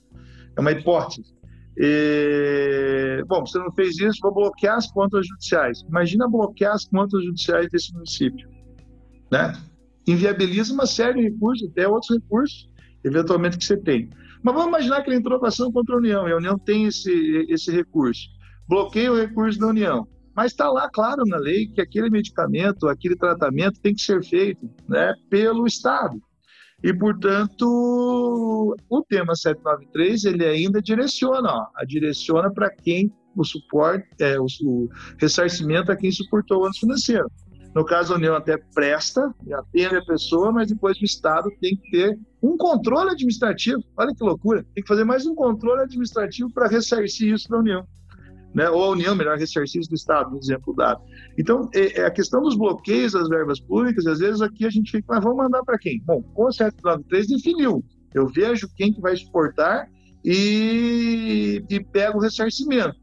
É 0.57 0.61
uma 0.61 0.73
hipótese. 0.73 1.39
E, 1.77 3.23
bom, 3.29 3.47
você 3.47 3.59
não 3.59 3.73
fez 3.73 3.99
isso, 4.01 4.19
vou 4.21 4.35
bloquear 4.35 4.77
as 4.77 4.91
contas 4.91 5.27
judiciais. 5.27 5.81
Imagina 5.89 6.29
bloquear 6.29 6.75
as 6.75 6.85
contas 6.87 7.25
judiciais 7.25 7.69
desse 7.71 7.93
município. 7.95 8.49
Né? 9.31 9.53
Inviabiliza 10.07 10.75
uma 10.75 10.87
série 10.87 11.23
de 11.23 11.29
recursos, 11.31 11.69
até 11.71 11.87
outros 11.87 12.19
recursos, 12.19 12.69
eventualmente, 13.05 13.59
que 13.59 13.65
você 13.65 13.77
tem. 13.77 14.11
Mas 14.43 14.55
vamos 14.55 14.69
imaginar 14.69 15.03
que 15.03 15.11
ele 15.11 15.19
entrou 15.19 15.39
com 15.39 15.47
ação 15.47 15.71
contra 15.71 15.95
a 15.95 15.99
União, 15.99 16.29
e 16.29 16.33
a 16.33 16.37
União 16.37 16.59
tem 16.59 16.87
esse, 16.87 17.47
esse 17.49 17.71
recurso. 17.71 18.29
Bloqueia 18.69 19.13
o 19.13 19.17
recurso 19.17 19.59
da 19.59 19.69
União. 19.69 20.07
Mas 20.39 20.53
está 20.53 20.71
lá, 20.71 20.89
claro, 20.89 21.25
na 21.27 21.37
lei 21.37 21.67
que 21.67 21.81
aquele 21.81 22.09
medicamento, 22.09 22.87
aquele 22.87 23.17
tratamento 23.17 23.81
tem 23.81 23.93
que 23.93 24.03
ser 24.03 24.23
feito 24.23 24.71
né, 24.89 25.13
pelo 25.29 25.67
Estado. 25.67 26.17
E, 26.81 26.95
portanto, 26.95 28.77
o 28.89 29.03
tema 29.09 29.35
793, 29.35 30.27
ele 30.27 30.47
ainda 30.47 30.81
direciona, 30.81 31.53
ó, 31.53 31.85
direciona 31.85 32.53
para 32.53 32.71
quem 32.71 33.13
o 33.37 33.43
suporte, 33.43 34.07
é, 34.21 34.39
o, 34.39 34.47
o, 34.63 34.89
ressarcimento 35.21 35.91
a 35.91 35.97
quem 35.97 36.13
suportou 36.13 36.61
o 36.61 36.65
ano 36.67 36.75
financeiro. 36.77 37.29
No 37.75 37.85
caso, 37.85 38.13
a 38.13 38.17
União 38.17 38.37
até 38.37 38.57
presta, 38.73 39.35
atende 39.53 39.97
a 39.97 40.05
pessoa, 40.05 40.53
mas 40.53 40.69
depois 40.69 40.97
o 41.01 41.05
Estado 41.05 41.51
tem 41.61 41.77
que 41.77 41.91
ter 41.91 42.17
um 42.41 42.57
controle 42.57 43.11
administrativo. 43.11 43.83
Olha 43.97 44.15
que 44.15 44.23
loucura! 44.23 44.65
Tem 44.73 44.85
que 44.85 44.89
fazer 44.89 45.03
mais 45.03 45.27
um 45.27 45.35
controle 45.35 45.83
administrativo 45.83 46.49
para 46.55 46.69
ressarcir 46.69 47.35
isso 47.35 47.49
da 47.49 47.59
União 47.59 47.85
né? 48.55 48.69
ou 48.71 48.83
a 48.83 48.91
União, 48.91 49.15
melhor 49.15 49.39
ressarcir 49.39 49.83
do 49.89 49.95
Estado, 49.95 50.31
no 50.31 50.39
exemplo 50.39 50.75
dado. 50.75 51.03
Então, 51.39 51.69
é, 51.75 52.01
é, 52.01 52.07
a 52.07 52.11
questão 52.11 52.43
dos 52.43 52.57
bloqueios 52.57 53.13
das 53.13 53.29
verbas 53.29 53.61
públicas, 53.61 54.07
às 54.07 54.19
vezes 54.19 54.41
aqui 54.41 54.65
a 54.65 54.71
gente 54.71 54.91
fica, 54.91 55.05
mas 55.09 55.23
vamos 55.23 55.39
mandar 55.39 55.63
para 55.65 55.79
quem? 55.79 56.01
Bom, 56.05 56.23
com 56.35 56.47
o 56.47 56.53
793 56.53 57.29
definiu. 57.29 57.85
Eu 58.15 58.27
vejo 58.27 58.69
quem 58.77 58.93
que 58.93 59.01
vai 59.01 59.17
suportar 59.17 59.89
e, 60.25 61.63
e 61.69 61.85
pego 61.85 62.19
o 62.19 62.21
ressarcimento. 62.21 62.97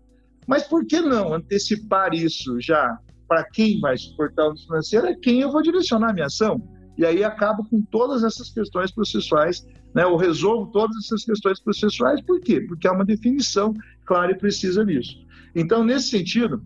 Mas 0.48 0.64
por 0.64 0.86
que 0.86 1.00
não 1.02 1.34
antecipar 1.34 2.14
isso 2.14 2.60
já 2.60 2.98
para 3.28 3.44
quem 3.44 3.80
vai 3.80 3.98
suportar 3.98 4.48
o 4.50 4.58
financeiro? 4.58 5.08
É 5.08 5.16
quem 5.16 5.42
eu 5.42 5.52
vou 5.52 5.62
direcionar 5.62 6.12
a 6.12 6.14
minha 6.14 6.28
ação. 6.28 6.62
E 6.98 7.06
aí 7.06 7.24
acabo 7.24 7.68
com 7.70 7.82
todas 7.82 8.24
essas 8.24 8.50
questões 8.50 8.92
processuais, 8.92 9.66
né? 9.94 10.06
ou 10.06 10.16
resolvo 10.16 10.72
todas 10.72 10.96
essas 10.98 11.26
questões 11.26 11.60
processuais. 11.60 12.22
Por 12.22 12.40
quê? 12.40 12.62
Porque 12.62 12.88
há 12.88 12.92
uma 12.92 13.04
definição 13.04 13.74
clara 14.06 14.32
e 14.32 14.38
precisa 14.38 14.84
nisso. 14.84 15.25
Então, 15.56 15.84
nesse 15.84 16.10
sentido, 16.10 16.62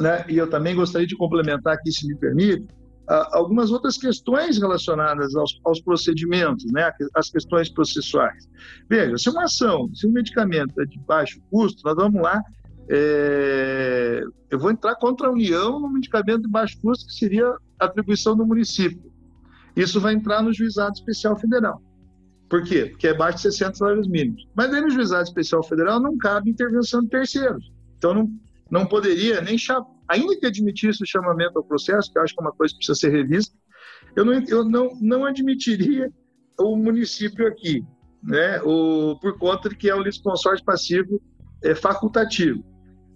né, 0.00 0.24
e 0.28 0.36
eu 0.38 0.48
também 0.48 0.74
gostaria 0.74 1.06
de 1.06 1.16
complementar 1.16 1.74
aqui, 1.74 1.90
se 1.90 2.06
me 2.06 2.16
permite, 2.16 2.66
algumas 3.32 3.70
outras 3.70 3.98
questões 3.98 4.58
relacionadas 4.58 5.34
aos, 5.34 5.60
aos, 5.64 5.80
procedimentos, 5.80 6.64
né, 6.72 6.90
as 7.14 7.30
questões 7.30 7.68
processuais. 7.68 8.48
Veja, 8.88 9.18
se 9.18 9.28
uma 9.28 9.44
ação, 9.44 9.92
se 9.94 10.06
um 10.06 10.12
medicamento 10.12 10.80
é 10.80 10.86
de 10.86 10.98
baixo 11.00 11.40
custo, 11.50 11.82
nós 11.84 11.94
vamos 11.94 12.22
lá, 12.22 12.40
é, 12.88 14.22
eu 14.50 14.58
vou 14.58 14.70
entrar 14.70 14.94
contra 14.96 15.28
a 15.28 15.32
União 15.32 15.80
no 15.80 15.88
medicamento 15.88 16.42
de 16.42 16.48
baixo 16.48 16.78
custo, 16.80 17.06
que 17.06 17.14
seria 17.14 17.54
atribuição 17.78 18.36
do 18.36 18.46
município. 18.46 19.12
Isso 19.74 20.00
vai 20.00 20.14
entrar 20.14 20.42
no 20.42 20.52
juizado 20.52 20.92
especial 20.94 21.36
federal. 21.36 21.82
Por 22.48 22.62
quê? 22.62 22.86
Porque 22.90 23.08
é 23.08 23.10
abaixo 23.12 23.36
de 23.36 23.42
60 23.44 23.74
salários 23.74 24.06
mínimos. 24.06 24.46
Mas 24.54 24.72
aí 24.72 24.80
no 24.82 24.90
juizado 24.90 25.24
especial 25.24 25.62
federal 25.62 25.98
não 26.00 26.18
cabe 26.18 26.50
intervenção 26.50 27.00
de 27.00 27.08
terceiros. 27.08 27.71
Então 28.02 28.12
não, 28.12 28.28
não 28.68 28.84
poderia 28.84 29.40
nem 29.40 29.56
chamar, 29.56 29.86
ainda 30.08 30.36
que 30.36 30.44
admitisse 30.44 31.00
o 31.04 31.06
chamamento 31.06 31.56
ao 31.56 31.64
processo, 31.64 32.12
que 32.12 32.18
eu 32.18 32.22
acho 32.22 32.34
que 32.34 32.40
é 32.40 32.44
uma 32.44 32.52
coisa 32.52 32.74
que 32.74 32.78
precisa 32.78 32.98
ser 32.98 33.10
revista, 33.10 33.56
eu 34.16 34.24
não, 34.24 34.32
eu 34.48 34.64
não, 34.64 34.90
não 35.00 35.24
admitiria 35.24 36.12
o 36.58 36.74
município 36.74 37.46
aqui, 37.46 37.84
né? 38.20 38.60
O, 38.62 39.16
por 39.20 39.38
conta 39.38 39.68
de 39.68 39.76
que 39.76 39.88
é 39.88 39.94
o 39.94 40.02
litisconsórcio 40.02 40.64
passivo 40.64 41.22
é, 41.62 41.76
facultativo. 41.76 42.64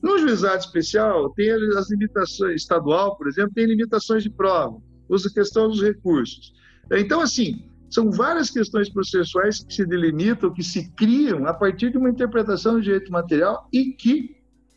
No 0.01 0.18
juizado 0.18 0.59
especial, 0.59 1.30
tem 1.30 1.51
as 1.51 1.91
limitações, 1.91 2.62
estadual, 2.62 3.16
por 3.16 3.26
exemplo, 3.26 3.53
tem 3.55 3.66
limitações 3.66 4.22
de 4.22 4.30
prova, 4.30 4.80
usa 5.09 5.28
questão 5.34 5.68
dos 5.68 5.82
recursos. 5.82 6.53
Então, 6.93 7.20
assim, 7.20 7.68
são 7.91 8.11
várias 8.11 8.51
questões 8.51 8.89
processuais 8.89 9.64
que 9.64 9.74
se 9.74 9.87
delimitam, 9.87 10.53
que 10.53 10.62
se 10.62 10.93
criam 10.93 11.47
a 11.47 11.55
partir 11.55 11.91
de 11.91 11.99
uma 11.99 12.11
interpretação 12.11 12.74
do 12.74 12.82
direito 12.82 13.11
material 13.11 13.68
e 13.72 13.93
que, 13.93 14.36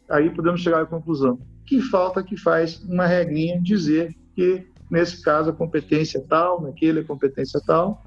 aí 0.10 0.30
podemos 0.30 0.62
chegar 0.62 0.82
à 0.82 0.86
conclusão, 0.86 1.40
que 1.66 1.82
falta 1.82 2.24
que 2.24 2.36
faz 2.36 2.84
uma 2.84 3.06
regrinha 3.06 3.62
dizer 3.62 4.16
que, 4.36 4.68
nesse 4.90 5.22
caso, 5.22 5.52
a 5.52 5.54
competência 5.54 6.18
é 6.18 6.22
tal, 6.22 6.62
naquele 6.62 7.02
a 7.02 7.04
competência 7.04 7.60
é 7.60 7.62
tal, 7.66 8.04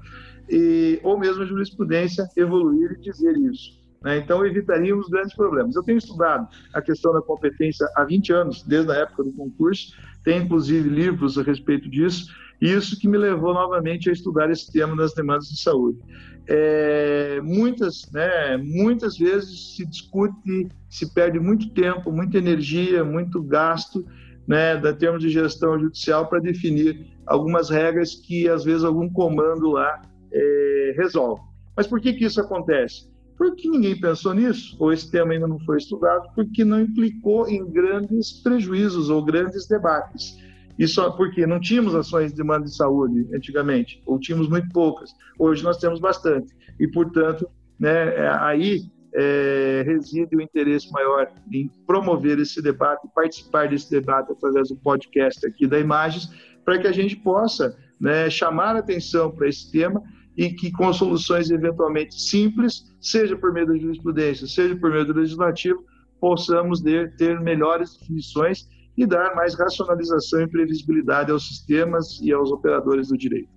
e, 0.49 0.99
ou 1.03 1.17
mesmo 1.17 1.43
a 1.43 1.45
jurisprudência 1.45 2.27
evoluir 2.35 2.97
e 2.97 3.01
dizer 3.01 3.37
isso. 3.37 3.81
Né? 4.03 4.17
Então, 4.17 4.45
evitaríamos 4.45 5.07
grandes 5.07 5.33
problemas. 5.33 5.75
Eu 5.75 5.83
tenho 5.83 5.97
estudado 5.97 6.47
a 6.73 6.81
questão 6.81 7.13
da 7.13 7.21
competência 7.21 7.87
há 7.95 8.03
20 8.03 8.33
anos, 8.33 8.63
desde 8.63 8.91
a 8.91 8.95
época 8.95 9.23
do 9.23 9.33
concurso, 9.33 9.93
tem 10.23 10.41
inclusive 10.41 10.89
livros 10.89 11.37
a 11.37 11.43
respeito 11.43 11.89
disso, 11.89 12.27
isso 12.67 12.99
que 12.99 13.07
me 13.07 13.17
levou 13.17 13.53
novamente 13.53 14.09
a 14.09 14.13
estudar 14.13 14.49
esse 14.49 14.71
tema 14.71 14.95
das 14.95 15.13
demandas 15.13 15.47
de 15.47 15.61
saúde. 15.61 15.99
É, 16.47 17.39
muitas, 17.41 18.09
né, 18.11 18.57
muitas 18.57 19.17
vezes 19.17 19.75
se 19.75 19.85
discute, 19.85 20.67
se 20.89 21.13
perde 21.13 21.39
muito 21.39 21.69
tempo, 21.73 22.11
muita 22.11 22.37
energia, 22.37 23.03
muito 23.03 23.41
gasto, 23.41 24.05
né, 24.47 24.75
da 24.77 24.93
termos 24.93 25.21
de 25.21 25.29
gestão 25.29 25.79
judicial 25.79 26.27
para 26.27 26.39
definir 26.39 27.07
algumas 27.25 27.69
regras 27.69 28.15
que 28.15 28.49
às 28.49 28.63
vezes 28.63 28.83
algum 28.83 29.09
comando 29.09 29.71
lá 29.71 30.01
é, 30.31 30.93
resolve. 30.97 31.41
Mas 31.75 31.87
por 31.87 32.01
que 32.01 32.13
que 32.13 32.25
isso 32.25 32.41
acontece? 32.41 33.11
Porque 33.37 33.67
ninguém 33.67 33.99
pensou 33.99 34.33
nisso, 34.33 34.75
ou 34.79 34.93
esse 34.93 35.09
tema 35.09 35.33
ainda 35.33 35.47
não 35.47 35.59
foi 35.61 35.77
estudado, 35.77 36.29
porque 36.35 36.63
não 36.63 36.81
implicou 36.81 37.47
em 37.47 37.65
grandes 37.71 38.31
prejuízos 38.41 39.09
ou 39.09 39.23
grandes 39.23 39.67
debates. 39.67 40.37
Isso 40.77 41.11
porque 41.15 41.45
não 41.45 41.59
tínhamos 41.59 41.93
ações 41.93 42.31
de 42.31 42.37
demanda 42.37 42.65
de 42.65 42.75
saúde 42.75 43.27
antigamente, 43.33 44.01
ou 44.05 44.19
tínhamos 44.19 44.49
muito 44.49 44.69
poucas. 44.69 45.11
Hoje 45.37 45.63
nós 45.63 45.77
temos 45.77 45.99
bastante. 45.99 46.53
E, 46.79 46.87
portanto, 46.87 47.47
né, 47.79 48.15
é, 48.15 48.29
aí 48.39 48.81
é, 49.13 49.83
reside 49.85 50.35
o 50.35 50.41
interesse 50.41 50.91
maior 50.91 51.31
em 51.51 51.69
promover 51.85 52.39
esse 52.39 52.61
debate, 52.61 53.07
participar 53.13 53.69
desse 53.69 53.89
debate 53.89 54.31
através 54.31 54.69
do 54.69 54.75
podcast 54.77 55.45
aqui 55.45 55.67
da 55.67 55.79
Imagens, 55.79 56.29
para 56.65 56.79
que 56.79 56.87
a 56.87 56.91
gente 56.91 57.15
possa 57.17 57.77
né, 57.99 58.29
chamar 58.29 58.75
atenção 58.75 59.31
para 59.31 59.47
esse 59.47 59.71
tema 59.71 60.01
e 60.35 60.49
que 60.49 60.71
com 60.71 60.91
soluções 60.91 61.51
eventualmente 61.51 62.19
simples, 62.19 62.83
seja 62.99 63.37
por 63.37 63.53
meio 63.53 63.67
da 63.67 63.77
jurisprudência, 63.77 64.47
seja 64.47 64.75
por 64.75 64.91
meio 64.91 65.05
do 65.05 65.13
legislativo, 65.13 65.83
possamos 66.19 66.81
ter, 66.81 67.15
ter 67.15 67.39
melhores 67.39 67.95
definições 67.97 68.67
e 68.97 69.05
dar 69.05 69.35
mais 69.35 69.55
racionalização 69.55 70.41
e 70.41 70.47
previsibilidade 70.47 71.31
aos 71.31 71.47
sistemas 71.47 72.19
e 72.21 72.31
aos 72.31 72.51
operadores 72.51 73.07
do 73.07 73.17
direito. 73.17 73.49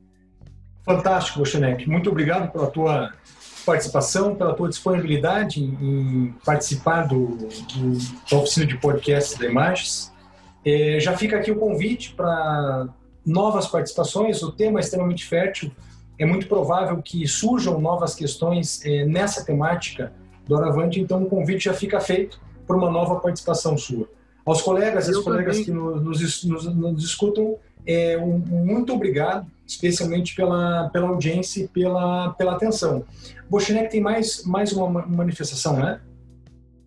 Fantástico, 0.85 1.41
Bochanek. 1.41 1.89
Muito 1.89 2.11
obrigado 2.11 2.51
pela 2.53 2.69
tua 2.69 3.13
participação, 3.67 4.37
pela 4.37 4.55
tua 4.55 4.69
disponibilidade 4.69 5.63
em 5.63 6.33
participar 6.45 7.09
do, 7.09 7.27
do, 7.37 7.99
da 8.31 8.37
oficina 8.39 8.65
de 8.65 8.79
podcast 8.79 9.39
da 9.39 9.47
Imagens. 9.47 10.13
É, 10.65 10.99
já 11.01 11.17
fica 11.17 11.37
aqui 11.37 11.51
o 11.51 11.57
convite 11.57 12.15
para 12.15 12.89
novas 13.25 13.67
participações. 13.67 14.43
O 14.43 14.53
tema 14.53 14.79
é 14.79 14.83
extremamente 14.83 15.27
fértil. 15.27 15.73
É 16.19 16.25
muito 16.25 16.47
provável 16.47 17.03
que 17.03 17.27
surjam 17.27 17.81
novas 17.81 18.15
questões 18.15 18.85
é, 18.87 19.05
nessa 19.05 19.45
temática 19.45 20.13
do 20.47 20.57
Aravante, 20.57 21.01
então 21.01 21.25
o 21.25 21.27
convite 21.27 21.65
já 21.65 21.75
fica 21.75 22.01
feito 22.01 22.41
para 22.67 22.77
uma 22.77 22.91
nova 22.91 23.17
participação 23.17 23.77
sua. 23.77 24.09
Aos 24.47 24.63
colegas 24.63 25.09
e 25.09 25.11
às 25.11 25.19
colegas 25.19 25.59
que 25.59 25.73
nos, 25.73 26.45
nos, 26.45 26.65
nos 26.75 27.05
escutam, 27.05 27.59
é, 27.85 28.17
um, 28.17 28.39
muito 28.39 28.93
obrigado, 28.93 29.45
especialmente 29.67 30.37
pela, 30.37 30.89
pela 30.91 31.09
audiência 31.09 31.65
e 31.65 31.69
pela, 31.69 32.31
pela 32.31 32.53
atenção. 32.53 33.05
Bochinek 33.51 33.91
tem 33.91 34.01
mais, 34.01 34.45
mais 34.45 34.73
uma 34.73 35.05
manifestação, 35.07 35.77
né? 35.77 36.01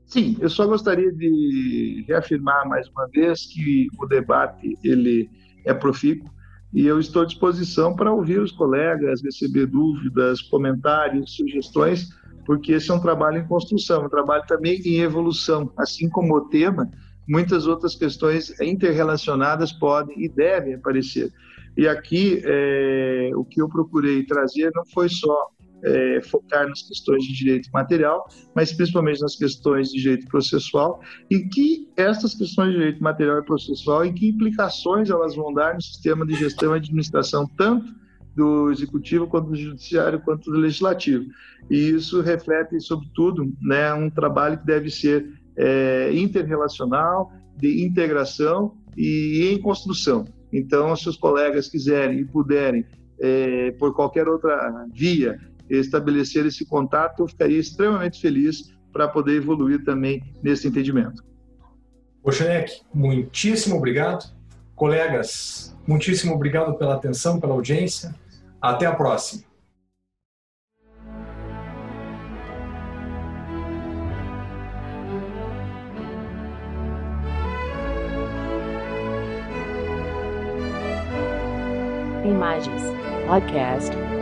Sim, 0.06 0.38
eu 0.40 0.50
só 0.50 0.66
gostaria 0.66 1.12
de 1.12 2.06
reafirmar 2.08 2.68
mais 2.68 2.88
uma 2.88 3.08
vez 3.08 3.46
que 3.46 3.88
o 4.00 4.08
debate 4.08 4.78
ele 4.84 5.30
é 5.66 5.74
profícuo 5.74 6.30
e 6.74 6.86
eu 6.88 7.00
estou 7.00 7.24
à 7.24 7.26
disposição 7.26 7.96
para 7.96 8.12
ouvir 8.12 8.40
os 8.40 8.52
colegas, 8.52 9.22
receber 9.22 9.68
dúvidas, 9.68 10.42
comentários, 10.42 11.36
sugestões, 11.36 12.10
porque 12.46 12.72
esse 12.72 12.90
é 12.90 12.94
um 12.94 13.00
trabalho 13.00 13.38
em 13.38 13.48
construção, 13.48 14.06
um 14.06 14.10
trabalho 14.10 14.44
também 14.48 14.82
em 14.84 15.02
evolução, 15.02 15.72
assim 15.78 16.10
como 16.10 16.36
o 16.36 16.42
tema 16.50 16.90
muitas 17.30 17.68
outras 17.68 17.96
questões 17.96 18.60
interrelacionadas 18.60 19.72
podem 19.72 20.22
e 20.22 20.28
devem 20.28 20.74
aparecer. 20.74 21.32
E 21.78 21.88
aqui, 21.88 22.42
é, 22.44 23.32
o 23.36 23.46
que 23.46 23.62
eu 23.62 23.70
procurei 23.70 24.26
trazer 24.26 24.72
não 24.76 24.84
foi 24.88 25.08
só 25.08 25.48
é, 25.84 26.22
focar 26.22 26.68
nas 26.68 26.82
questões 26.82 27.24
de 27.24 27.34
direito 27.34 27.70
material, 27.72 28.28
mas 28.56 28.74
principalmente 28.74 29.22
nas 29.22 29.36
questões 29.36 29.90
de 29.90 30.02
direito 30.02 30.28
processual, 30.28 31.00
e 31.30 31.40
que 31.40 31.88
essas 31.96 32.34
questões 32.34 32.72
de 32.72 32.78
direito 32.78 33.02
material 33.02 33.40
e 33.40 33.46
processual, 33.46 34.06
e 34.06 34.12
que 34.12 34.30
implicações 34.30 35.10
elas 35.10 35.36
vão 35.36 35.54
dar 35.54 35.76
no 35.76 35.82
sistema 35.82 36.26
de 36.26 36.36
gestão 36.36 36.74
e 36.74 36.78
administração, 36.78 37.48
tanto 37.58 37.94
do 38.36 38.72
executivo 38.72 39.28
quanto 39.28 39.50
do 39.50 39.56
judiciário 39.56 40.22
quanto 40.22 40.52
do 40.52 40.58
legislativo. 40.58 41.26
E 41.70 41.90
isso 41.90 42.22
reflete, 42.22 42.80
sobretudo, 42.80 43.54
né, 43.62 43.94
um 43.94 44.10
trabalho 44.10 44.58
que 44.58 44.66
deve 44.66 44.90
ser 44.90 45.39
é, 45.60 46.12
interrelacional, 46.14 47.32
de 47.58 47.84
integração 47.84 48.78
e 48.98 49.52
em 49.54 49.62
construção. 49.62 50.26
Então, 50.52 50.96
se 50.96 51.08
os 51.10 51.18
colegas 51.18 51.68
quiserem 51.68 52.20
e 52.20 52.26
puderem, 52.26 52.86
é, 53.20 53.72
por 53.72 53.94
qualquer 53.94 54.28
outra 54.28 54.88
via, 54.94 55.38
estabelecer 55.70 56.46
esse 56.46 56.66
contato, 56.66 57.22
eu 57.22 57.28
ficaria 57.28 57.60
extremamente 57.60 58.20
feliz 58.20 58.74
para 58.92 59.08
poder 59.08 59.36
evoluir 59.36 59.84
também 59.84 60.24
nesse 60.42 60.68
entendimento. 60.68 61.24
Oxanek, 62.24 62.82
muitíssimo 62.94 63.76
obrigado. 63.76 64.34
Colegas, 64.76 65.76
muitíssimo 65.86 66.34
obrigado 66.34 66.76
pela 66.78 66.96
atenção, 66.96 67.40
pela 67.40 67.54
audiência. 67.54 68.16
Até 68.62 68.86
a 68.86 68.96
próxima. 68.96 69.49
Imagens 82.30 82.84
Podcast 83.26 84.19